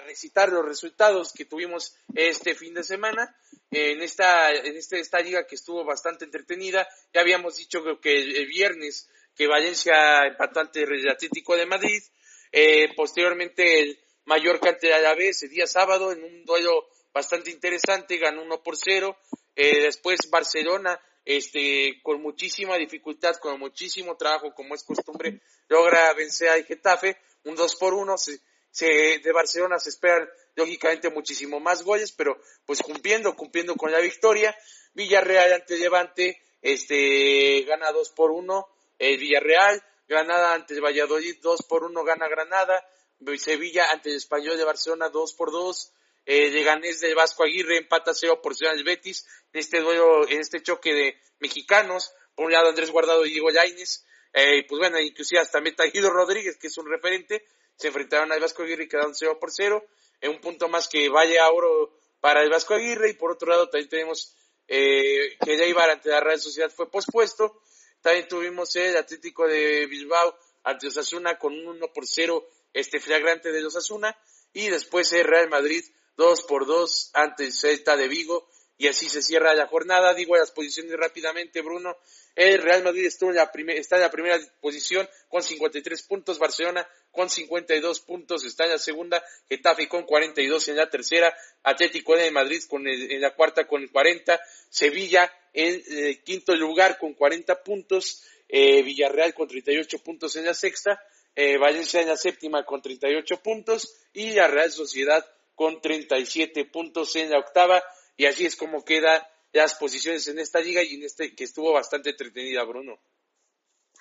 [0.06, 3.36] recitar los resultados que tuvimos este fin de semana
[3.70, 6.88] en esta, en este, esta liga que estuvo bastante entretenida.
[7.12, 12.02] Ya habíamos dicho que el, viernes que Valencia empató ante el Atlético de Madrid.
[12.50, 18.16] Eh, posteriormente el Mallorca ante la vez el día sábado en un duelo bastante interesante,
[18.16, 19.14] ganó 1 por 0.
[19.54, 26.48] Eh, después Barcelona, este, con muchísima dificultad, con muchísimo trabajo, como es costumbre, logra vencer
[26.48, 28.16] al Getafe, un 2 por 1.
[28.16, 33.90] Se, se, de Barcelona se esperan lógicamente muchísimo más goles, pero pues cumpliendo, cumpliendo con
[33.90, 34.56] la victoria.
[34.94, 38.68] Villarreal ante Levante, este, gana 2 por 1,
[38.98, 42.88] el Villarreal, Granada ante Valladolid 2 por 1, gana Granada,
[43.36, 45.92] Sevilla ante el Español de Barcelona 2 por 2,
[46.26, 50.40] eh, Leganés del Vasco Aguirre empata 0 por Ciudad del Betis, en este duelo, en
[50.40, 55.00] este choque de mexicanos, por un lado Andrés Guardado y Diego Lainez, eh, pues bueno,
[55.00, 57.46] inclusive hasta Meta Rodríguez, que es un referente,
[57.76, 59.82] se enfrentaron al Vasco Aguirre y quedaron 0 por 0,
[60.20, 63.48] en un punto más que vaya a oro para el Vasco Aguirre y por otro
[63.48, 64.34] lado también tenemos
[64.66, 67.62] eh, que Leibar ante la Real Sociedad fue pospuesto.
[68.00, 73.52] También tuvimos el Atlético de Bilbao ante Osasuna con un 1 por 0 este flagrante
[73.52, 74.18] de Osasuna
[74.52, 75.84] y después el Real Madrid
[76.16, 78.48] 2 por 2 ante el Celta de Vigo
[78.78, 80.14] y así se cierra la jornada.
[80.14, 81.96] Digo las posiciones rápidamente, Bruno.
[82.34, 86.86] El Real Madrid está en la, está en la primera posición con 53 puntos, Barcelona
[87.10, 92.30] con 52 puntos está en la segunda, Getafe con 42 en la tercera, Atlético de
[92.30, 94.38] Madrid con en la cuarta con 40,
[94.68, 100.52] Sevilla en el quinto lugar con 40 puntos, eh, Villarreal con 38 puntos en la
[100.52, 101.02] sexta,
[101.34, 105.26] eh, Valencia en la séptima con 38 puntos y la Real Sociedad
[105.56, 107.82] con 37 puntos en la octava
[108.16, 109.20] y así es como quedan
[109.52, 113.00] las posiciones en esta liga y en este que estuvo bastante entretenida, Bruno.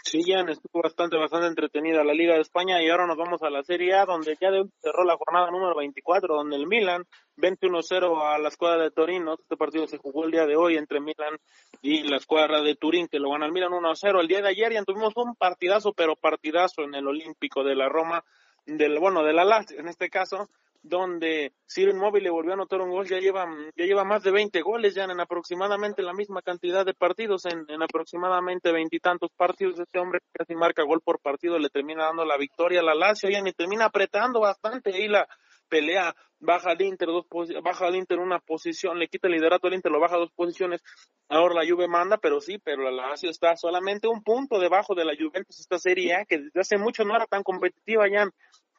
[0.03, 3.49] Sí, ya estuvo bastante, bastante entretenida la Liga de España y ahora nos vamos a
[3.49, 4.49] la Serie A, donde ya
[4.79, 7.05] cerró la jornada número 24, donde el Milan
[7.37, 9.33] 21-0 a la escuadra de Torino.
[9.33, 11.39] Este partido se jugó el día de hoy entre Milan
[11.81, 14.21] y la escuadra de Turín, que lo gana el Milan 1-0.
[14.21, 17.89] El día de ayer ya tuvimos un partidazo, pero partidazo en el Olímpico de la
[17.89, 18.23] Roma,
[18.67, 20.49] del bueno, de la Lazio en este caso,
[20.87, 24.31] donde Ciro Inmóvil le volvió a anotar un gol, ya lleva, ya lleva más de
[24.31, 29.79] 20 goles ya en aproximadamente la misma cantidad de partidos, en, en aproximadamente veintitantos partidos,
[29.79, 33.29] este hombre casi marca gol por partido, le termina dando la victoria a la Lazio,
[33.29, 35.27] y termina apretando bastante ahí la
[35.67, 37.25] pelea, baja al Inter dos
[37.63, 40.83] baja al Inter una posición, le quita el liderato al Inter, lo baja dos posiciones,
[41.29, 45.05] ahora la Juve manda, pero sí, pero la Lazio está solamente un punto debajo de
[45.05, 48.29] la Juventus esta serie, que desde hace mucho no era tan competitiva ya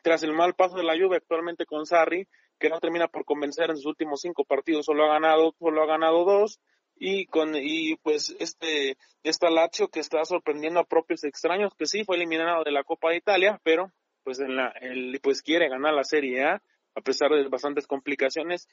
[0.07, 2.29] tras el mal paso de la Juve actualmente con Sarri,
[2.61, 5.87] que no termina por convencer en sus últimos cinco partidos, solo ha ganado, solo ha
[5.87, 6.61] ganado dos,
[6.95, 12.05] y con y pues este esta Lazio que está sorprendiendo a propios extraños, que sí
[12.05, 13.91] fue eliminado de la Copa de Italia, pero
[14.23, 16.63] pues en la el, pues quiere ganar la Serie A
[16.95, 18.69] a pesar de bastantes complicaciones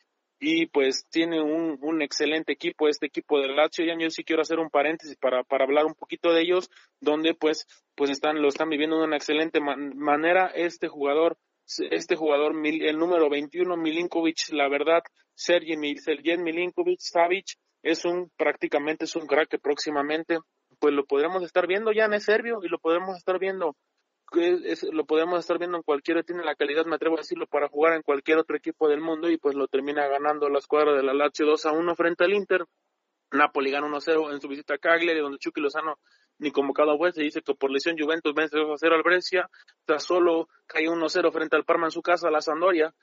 [0.45, 4.41] y pues tiene un, un excelente equipo, este equipo de Lazio, y yo sí quiero
[4.41, 6.69] hacer un paréntesis para, para hablar un poquito de ellos,
[6.99, 7.65] donde pues,
[7.95, 11.37] pues están, lo están viviendo de una excelente manera, este jugador,
[11.91, 15.01] este jugador, el número 21, Milinkovic, la verdad,
[15.33, 17.45] Sergej, Milinkovic, Savic,
[17.81, 20.39] es un, prácticamente es un crack próximamente,
[20.77, 23.77] pues lo podremos estar viendo, ya en es serbio, y lo podremos estar viendo
[24.91, 27.93] lo podemos estar viendo en cualquiera, tiene la calidad, me atrevo a decirlo, para jugar
[27.93, 31.13] en cualquier otro equipo del mundo y pues lo termina ganando la escuadra de la
[31.13, 32.65] Lazio 2 a 1 frente al Inter.
[33.31, 35.97] Napoli gana 1-0 en su visita a Cagliari, donde Chucky Lozano
[36.37, 39.49] ni convocado fue, se dice que por lesión Juventus vence 2-0 al Brescia,
[39.85, 42.93] tras solo cae 1-0 frente al Parma en su casa, la Sandoria,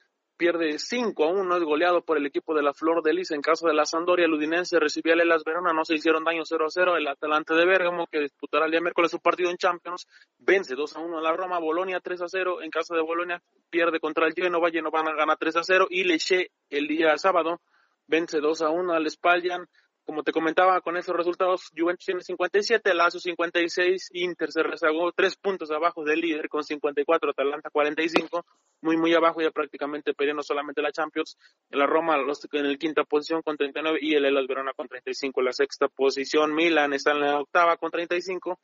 [0.41, 3.31] pierde 5 a 1, es goleado por el equipo de la Flor de Lis.
[3.31, 6.47] En caso de la Sandoria, el Udinense recibió a Elas Verona, no se hicieron daño
[6.47, 6.97] 0 a 0.
[6.97, 10.97] El Atalante de Bérgamo, que disputará el día miércoles su partido en Champions, vence 2
[10.97, 11.59] a 1 a la Roma.
[11.59, 12.63] Bolonia 3 a 0.
[12.63, 14.71] En caso de Bolonia, pierde contra el Genova.
[14.71, 15.89] Genova gana 3 a 0.
[15.91, 17.61] Y Leche el día sábado
[18.07, 19.69] vence 2 a 1 al Spallan
[20.11, 25.37] como te comentaba, con esos resultados, Juventus tiene 57, Lazio 56, Inter se rezagó tres
[25.37, 28.45] puntos abajo del líder con 54, Atalanta 45,
[28.81, 31.39] muy muy abajo ya prácticamente peleando solamente la Champions,
[31.69, 35.53] la Roma en la quinta posición con 39 y el Elas Verona con 35, la
[35.53, 38.59] sexta posición, Milan está en la octava con 35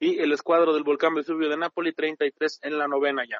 [0.00, 3.38] y el escuadro del Volcán Vesubio de Napoli 33 en la novena ya.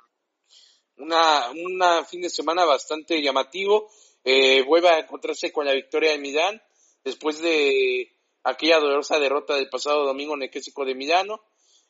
[0.98, 3.88] Una, una fin de semana bastante llamativo,
[4.22, 6.60] eh, vuelve a encontrarse con la victoria de Milán,
[7.06, 11.40] después de aquella dolorosa derrota del pasado domingo en el Clásico de Milano.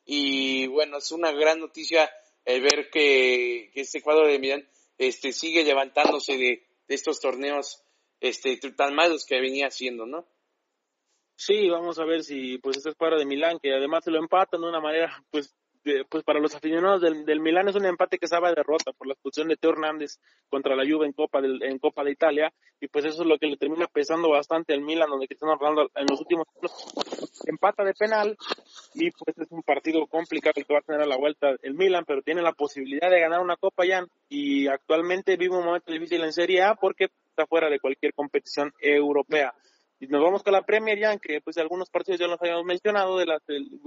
[0.05, 2.11] Y bueno, es una gran noticia
[2.45, 7.83] el ver que, este cuadro de Milán este, sigue levantándose de, estos torneos
[8.21, 10.29] este, tan malos que venía haciendo, ¿no?
[11.35, 14.61] Sí, vamos a ver si pues este cuadro de Milán, que además se lo empatan
[14.61, 15.53] de una manera pues
[16.09, 19.07] pues para los aficionados del, del Milán es un empate que sabe a derrota por
[19.07, 20.18] la expulsión de Teo Hernández
[20.49, 23.47] contra la Juve en Copa, en Copa de Italia y pues eso es lo que
[23.47, 26.47] le termina pesando bastante al Milan donde Cristiano Ronaldo en los últimos
[27.47, 28.37] empata de penal
[28.95, 31.74] y pues es un partido complicado el que va a tener a la vuelta el
[31.74, 35.93] Milan pero tiene la posibilidad de ganar una Copa ya y actualmente vive un momento
[35.93, 39.55] difícil en Serie A porque está fuera de cualquier competición europea
[39.99, 43.16] y nos vamos con la Premier ya, que pues algunos partidos ya los habíamos mencionado,
[43.18, 43.40] de la,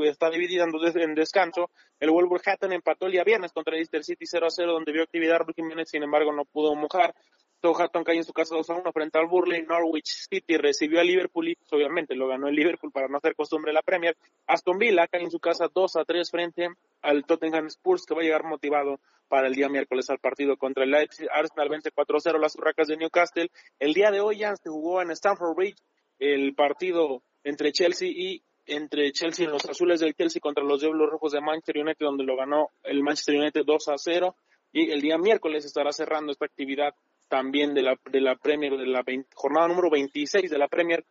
[0.06, 1.70] está dividida en, descanso.
[2.00, 5.04] El Wolverhampton empató el día viernes contra el Leicester City 0 a 0, donde vio
[5.04, 7.14] actividad Ruki Jiménez, sin embargo no pudo mojar.
[7.62, 9.64] Southampton cayó en su casa 2 a 1 frente al Burley.
[9.64, 13.36] Norwich City recibió a Liverpool y pues, obviamente lo ganó el Liverpool para no hacer
[13.36, 14.16] costumbre la Premier.
[14.48, 16.70] Aston Villa cae en su casa 2 a 3 frente
[17.02, 20.86] al Tottenham Spurs que va a llegar motivado para el día miércoles al partido contra
[20.86, 21.28] el Leipzig.
[21.32, 23.52] Arsenal vence 4 a 0 las Urracas de Newcastle.
[23.78, 25.78] El día de hoy ya se jugó en Stamford Bridge
[26.20, 31.10] el partido entre Chelsea y entre Chelsea y los azules del Chelsea contra los Diablos
[31.10, 34.36] Rojos de Manchester United, donde lo ganó el Manchester United 2 a 0.
[34.72, 36.94] Y el día miércoles estará cerrando esta actividad
[37.28, 39.04] también de la, de la Premier, de la
[39.34, 41.04] jornada número 26 de la Premier.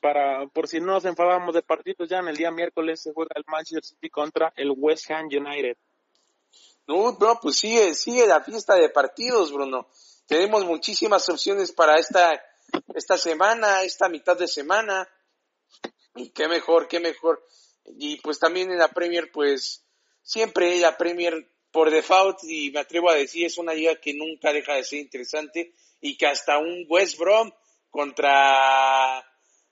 [0.00, 3.32] Para, por si no nos enfadamos de partidos, ya en el día miércoles se juega
[3.34, 5.76] el Manchester City contra el West Ham United.
[6.86, 9.86] No, no, pues sigue, sigue la fiesta de partidos, Bruno.
[10.26, 12.40] Tenemos muchísimas opciones para esta
[12.94, 15.08] esta semana, esta mitad de semana.
[16.14, 17.44] Y qué mejor, qué mejor.
[17.84, 19.84] Y pues también en la Premier, pues
[20.22, 24.52] siempre la Premier por default, y me atrevo a decir, es una liga que nunca
[24.52, 27.52] deja de ser interesante y que hasta un West Brom
[27.90, 29.24] contra,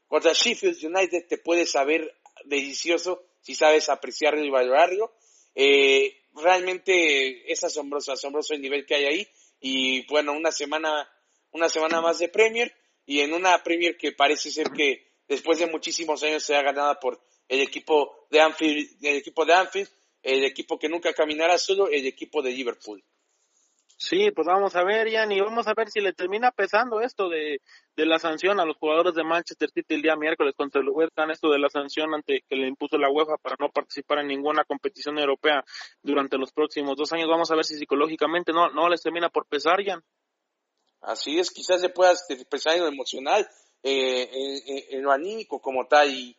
[0.07, 5.13] contra Sheffield United te puede saber delicioso si sabes apreciarlo y valorarlo.
[5.55, 9.29] Eh, realmente es asombroso, asombroso el nivel que hay ahí.
[9.61, 11.09] Y bueno, una semana,
[11.53, 12.73] una semana más de Premier
[13.09, 17.01] y en una Premier que parece ser que después de muchísimos años se ha ganada
[17.01, 19.89] por el equipo de Anfield, el equipo de Anfield,
[20.23, 23.03] el equipo que nunca caminará solo, el equipo de Liverpool.
[23.97, 27.31] Sí, pues vamos a ver, Ian, y vamos a ver si le termina pesando esto
[27.31, 27.63] de,
[27.97, 31.19] de la sanción a los jugadores de Manchester City el día miércoles contra el West
[31.31, 34.65] esto de la sanción ante que le impuso la UEFA para no participar en ninguna
[34.65, 35.65] competición europea
[36.03, 37.27] durante los próximos dos años.
[37.27, 40.05] Vamos a ver si psicológicamente no, no les termina por pesar, Ian.
[41.01, 43.49] Así es, quizás se pueda expresar en lo emocional,
[43.83, 44.29] eh,
[44.91, 46.37] en, lo anímico como tal, y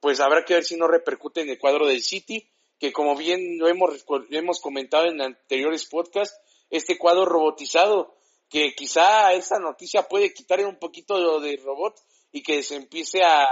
[0.00, 2.48] pues habrá que ver si no repercute en el cuadro del City,
[2.78, 6.36] que como bien lo hemos, hemos comentado en anteriores podcasts,
[6.70, 8.16] este cuadro robotizado,
[8.48, 11.94] que quizá esa noticia puede quitar un poquito lo de robot
[12.32, 13.46] y que se empiece a,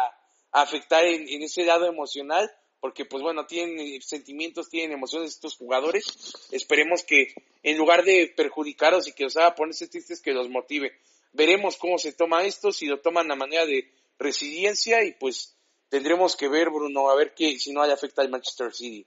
[0.53, 2.51] afectar en, ese lado emocional,
[2.81, 6.05] porque pues bueno, tienen sentimientos, tienen emociones estos jugadores.
[6.51, 10.93] Esperemos que en lugar de perjudicaros y que os haga ponerse tristes, que los motive.
[11.33, 15.57] Veremos cómo se toma esto, si lo toman a manera de resiliencia y pues
[15.89, 19.07] tendremos que ver, Bruno, a ver que si no hay afecta al Manchester City.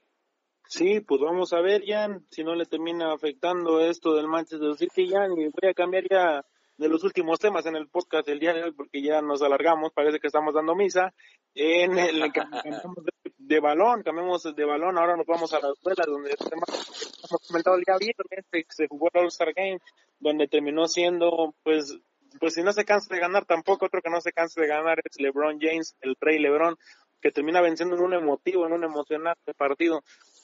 [0.68, 5.10] Sí, pues vamos a ver, Jan, si no le termina afectando esto del Manchester City,
[5.10, 6.45] Jan, y voy a cambiar ya
[6.78, 9.91] de los últimos temas en el podcast del día de hoy, porque ya nos alargamos,
[9.94, 11.14] parece que estamos dando misa,
[11.54, 12.41] en el que
[13.48, 17.84] de, balón, cambiamos de balón, ahora nos vamos a las duelas, donde hemos comentado el
[17.84, 19.80] día viernes, se jugó el All-Star Game,
[20.20, 21.98] donde terminó siendo, pues,
[22.40, 24.99] pues si no se cansa de ganar, tampoco otro que no se cansa de ganar
[25.03, 26.78] es LeBron James, el rey LeBron,
[27.22, 30.03] que termina venciendo en un emotivo, en un emocionante partido,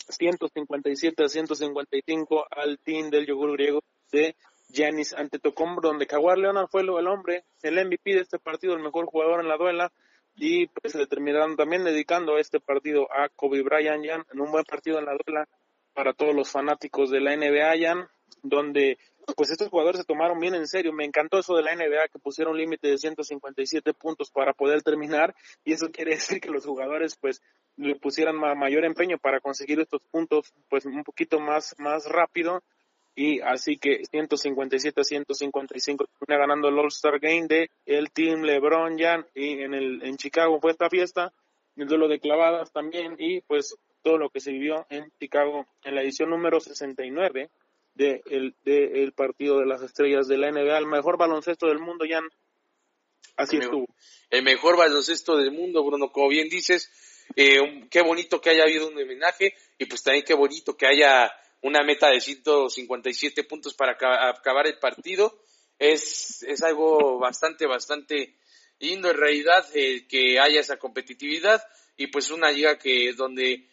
[0.10, 3.82] 157 a 155 al team del yogur griego
[4.12, 4.36] de
[4.70, 9.06] Giannis Antetokounmpo, donde Kawhi Leonard fue el hombre, el MVP de este partido, el mejor
[9.06, 9.92] jugador en la duela,
[10.40, 14.64] y pues se terminaron también dedicando este partido a Kobe Bryant, Jan, en un buen
[14.64, 15.48] partido en la duela
[15.94, 18.08] para todos los fanáticos de la NBA, Jan,
[18.42, 18.98] donde
[19.36, 20.94] pues estos jugadores se tomaron bien en serio.
[20.94, 24.82] Me encantó eso de la NBA que pusieron un límite de 157 puntos para poder
[24.82, 25.36] terminar
[25.66, 27.42] y eso quiere decir que los jugadores pues
[27.76, 32.64] le pusieran mayor empeño para conseguir estos puntos pues un poquito más más rápido
[33.20, 38.98] y así que 157 a 155 termina ganando el All-Star Game de el Team LeBron
[38.98, 41.34] Jan y en el en Chicago fue esta fiesta,
[41.76, 45.96] el duelo de clavadas también y pues todo lo que se vivió en Chicago en
[45.96, 47.50] la edición número 69
[47.94, 51.80] de el, de el partido de las estrellas de la NBA, el mejor baloncesto del
[51.80, 52.24] mundo, Jan.
[53.36, 53.86] Así estuvo.
[54.30, 56.90] El mejor baloncesto del mundo, Bruno, como bien dices,
[57.36, 61.30] eh, qué bonito que haya habido un homenaje y pues también qué bonito que haya
[61.62, 65.42] una meta de 157 puntos para acabar el partido.
[65.78, 68.36] Es, es algo bastante, bastante
[68.80, 71.62] lindo en realidad eh, que haya esa competitividad
[71.96, 73.68] y pues una liga que donde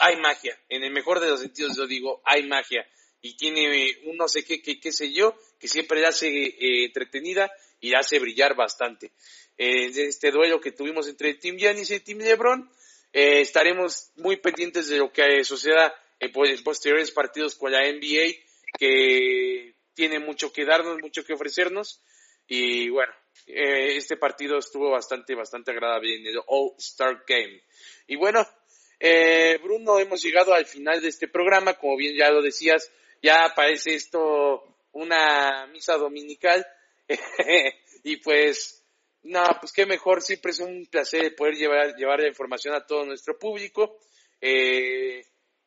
[0.00, 2.86] hay magia, en el mejor de los sentidos yo digo, hay magia
[3.20, 6.84] y tiene un no sé qué, qué, qué sé yo, que siempre la hace eh,
[6.84, 7.50] entretenida
[7.80, 9.12] y la hace brillar bastante.
[9.58, 12.70] Eh, este duelo que tuvimos entre Team Giannis y Team LeBron,
[13.12, 18.34] eh, estaremos muy pendientes de lo que suceda en posteriores partidos con la NBA,
[18.78, 22.02] que tiene mucho que darnos, mucho que ofrecernos.
[22.46, 23.12] Y bueno,
[23.46, 27.62] eh, este partido estuvo bastante, bastante agradable en el All-Star Game.
[28.06, 28.46] Y bueno,
[29.00, 31.74] eh, Bruno, hemos llegado al final de este programa.
[31.74, 32.90] Como bien ya lo decías,
[33.22, 34.62] ya parece esto
[34.92, 36.66] una misa dominical.
[38.04, 38.84] y pues,
[39.22, 43.04] no, pues qué mejor, siempre es un placer poder llevar, llevar la información a todo
[43.04, 43.98] nuestro público.
[44.40, 45.24] Eh,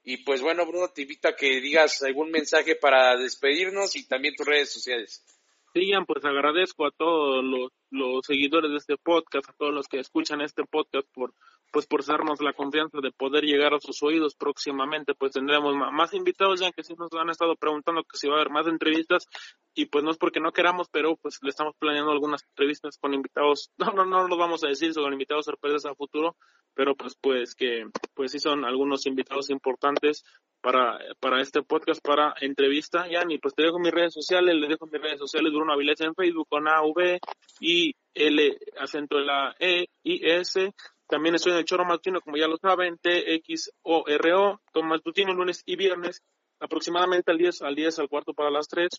[0.10, 4.34] y pues bueno, Bruno, te invito a que digas algún mensaje para despedirnos y también
[4.36, 5.24] tus redes sociales.
[5.72, 10.00] Sí, pues agradezco a todos los, los seguidores de este podcast, a todos los que
[10.00, 11.36] escuchan este podcast por
[11.72, 16.14] pues por darnos la confianza de poder llegar a sus oídos próximamente, pues tendremos más
[16.14, 19.28] invitados ya que sí nos han estado preguntando que si va a haber más entrevistas
[19.76, 23.14] y pues no es porque no queramos, pero pues le estamos planeando algunas entrevistas con
[23.14, 26.36] invitados, no, no, no lo vamos a decir, son invitados sorpresas a futuro,
[26.74, 30.24] pero pues pues que pues sí son algunos invitados importantes
[30.62, 34.68] para, para este podcast, para entrevista, ya ni pues te dejo mis redes sociales, le
[34.68, 37.20] dejo mis redes sociales Bruno Avilés en Facebook con A, V,
[37.62, 40.74] I, L, acento la E, I, S,
[41.10, 45.76] también estoy en el Choro Matutino, como ya lo saben, T-X-O-R-O, con Matutino lunes y
[45.76, 46.24] viernes,
[46.60, 48.90] aproximadamente al 10, al 10, al cuarto para las 3.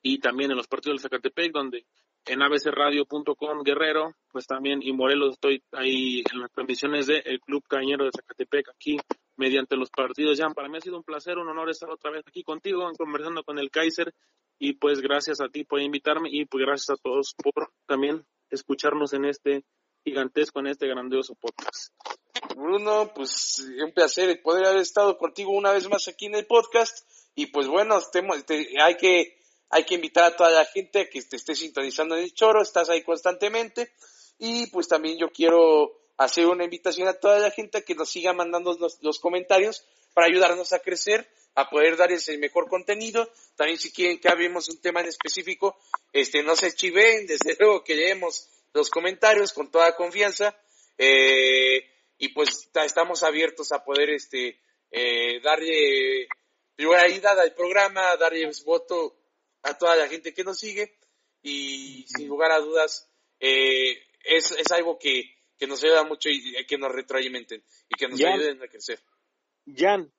[0.00, 1.86] Y también en los partidos del Zacatepec, donde
[2.24, 8.04] en abcradio.com Guerrero, pues también, y Morelos estoy ahí en las transmisiones del Club Cañero
[8.04, 8.98] de Zacatepec, aquí
[9.36, 10.38] mediante los partidos.
[10.38, 13.42] Ya, para mí ha sido un placer, un honor estar otra vez aquí contigo, conversando
[13.42, 14.14] con el Kaiser,
[14.56, 19.12] y pues gracias a ti por invitarme, y pues gracias a todos por también escucharnos
[19.14, 19.64] en este
[20.04, 21.92] gigantesco en este grandioso podcast.
[22.56, 27.06] Bruno, pues un placer poder haber estado contigo una vez más aquí en el podcast
[27.34, 28.00] y pues bueno,
[28.82, 29.38] hay que
[29.70, 32.62] hay que invitar a toda la gente a que te esté sintonizando en el choro,
[32.62, 33.92] estás ahí constantemente
[34.38, 38.10] y pues también yo quiero hacer una invitación a toda la gente a que nos
[38.10, 39.84] siga mandando los, comentarios
[40.14, 43.30] para ayudarnos a crecer, a poder darles el mejor contenido.
[43.56, 45.76] También si quieren que hablemos un tema en específico,
[46.12, 47.94] este no se chiven, desde luego que
[48.72, 50.56] los comentarios con toda confianza
[50.96, 51.84] eh,
[52.18, 56.28] y pues estamos abiertos a poder este eh, darle
[56.74, 59.16] prioridad al programa, darle voto
[59.62, 60.98] a toda la gente que nos sigue
[61.42, 66.64] y sin lugar a dudas eh, es, es algo que, que nos ayuda mucho y
[66.66, 69.00] que nos retroalimenten y que nos ayuden a crecer.
[69.66, 70.12] Jan,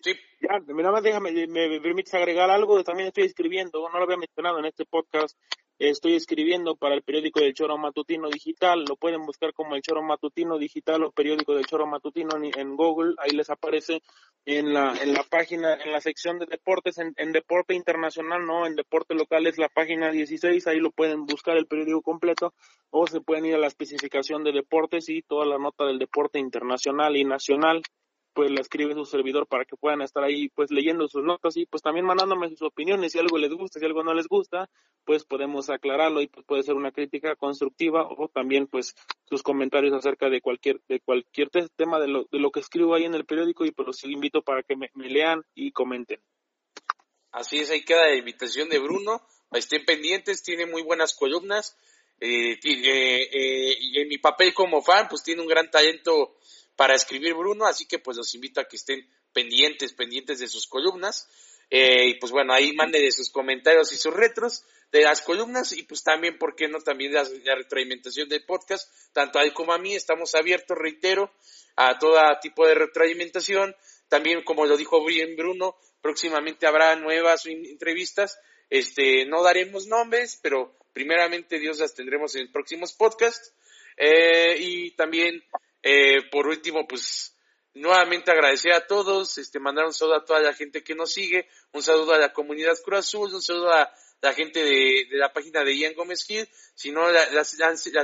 [0.00, 0.14] Sí.
[0.40, 4.58] Jan, nada más déjame, me, permites agregar algo, también estoy escribiendo, no lo había mencionado
[4.58, 5.38] en este podcast,
[5.80, 8.84] Estoy escribiendo para el periódico del Choro Matutino Digital.
[8.88, 13.16] Lo pueden buscar como el Choro Matutino Digital o periódico del Choro Matutino en, Google.
[13.18, 14.00] Ahí les aparece
[14.44, 18.76] en la, en la página, en la sección de deportes, en, deporte internacional, no, en
[18.76, 20.64] deporte local es la página 16.
[20.68, 22.54] Ahí lo pueden buscar el periódico completo
[22.90, 26.38] o se pueden ir a la especificación de deportes y toda la nota del deporte
[26.38, 27.82] internacional y nacional
[28.34, 31.66] pues la escribe su servidor para que puedan estar ahí pues leyendo sus notas y
[31.66, 34.68] pues también mandándome sus opiniones, si algo les gusta, si algo no les gusta,
[35.04, 38.94] pues podemos aclararlo y pues puede ser una crítica constructiva o también pues
[39.24, 43.04] sus comentarios acerca de cualquier de cualquier tema de lo, de lo que escribo ahí
[43.04, 46.20] en el periódico y pues los invito para que me, lean y comenten.
[47.30, 49.20] Así es, ahí queda la invitación de Bruno,
[49.52, 51.76] estén pendientes, tiene muy buenas columnas,
[52.20, 56.36] eh, eh, eh, y en mi papel como fan pues tiene un gran talento
[56.76, 60.66] para escribir Bruno, así que pues los invito a que estén pendientes, pendientes de sus
[60.66, 61.28] columnas.
[61.70, 65.82] Eh, y pues bueno, ahí manden sus comentarios y sus retros de las columnas y
[65.82, 66.78] pues también, ¿por qué no?
[66.80, 71.32] También la, la retroalimentación del podcast, tanto a él como a mí, estamos abiertos, reitero,
[71.76, 73.74] a todo tipo de retroalimentación.
[74.08, 78.38] También, como lo dijo bien Bruno, próximamente habrá nuevas entrevistas.
[78.70, 83.52] Este, no daremos nombres, pero primeramente Dios las tendremos en próximos podcasts.
[83.96, 85.42] Eh, y también
[85.84, 87.36] eh, por último, pues
[87.74, 91.46] nuevamente agradecer a todos, este, mandar un saludo a toda la gente que nos sigue,
[91.72, 93.92] un saludo a la comunidad Cruz Azul, un saludo a
[94.22, 97.44] la gente de, la página de Ian Gómez Gil, si no la,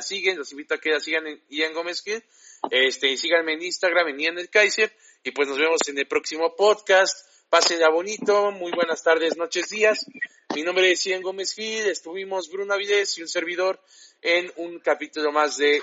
[0.02, 2.22] siguen, los invito a que la sigan en Ian Gómez Gil,
[2.70, 4.94] este, síganme en Instagram, en Ian el Kaiser,
[5.24, 10.04] y pues nos vemos en el próximo podcast, pásenla bonito, muy buenas tardes, noches, días,
[10.54, 13.80] mi nombre es Ian Gómez Gil, estuvimos Bruno Avides y un servidor
[14.20, 15.80] en un capítulo más de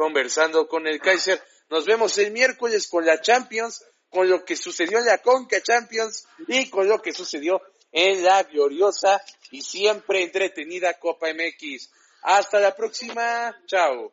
[0.00, 1.38] conversando con el Kaiser.
[1.68, 6.26] Nos vemos el miércoles con la Champions, con lo que sucedió en la Conca Champions
[6.48, 7.60] y con lo que sucedió
[7.92, 9.20] en la gloriosa
[9.50, 11.90] y siempre entretenida Copa MX.
[12.22, 13.54] Hasta la próxima.
[13.66, 14.10] Chao.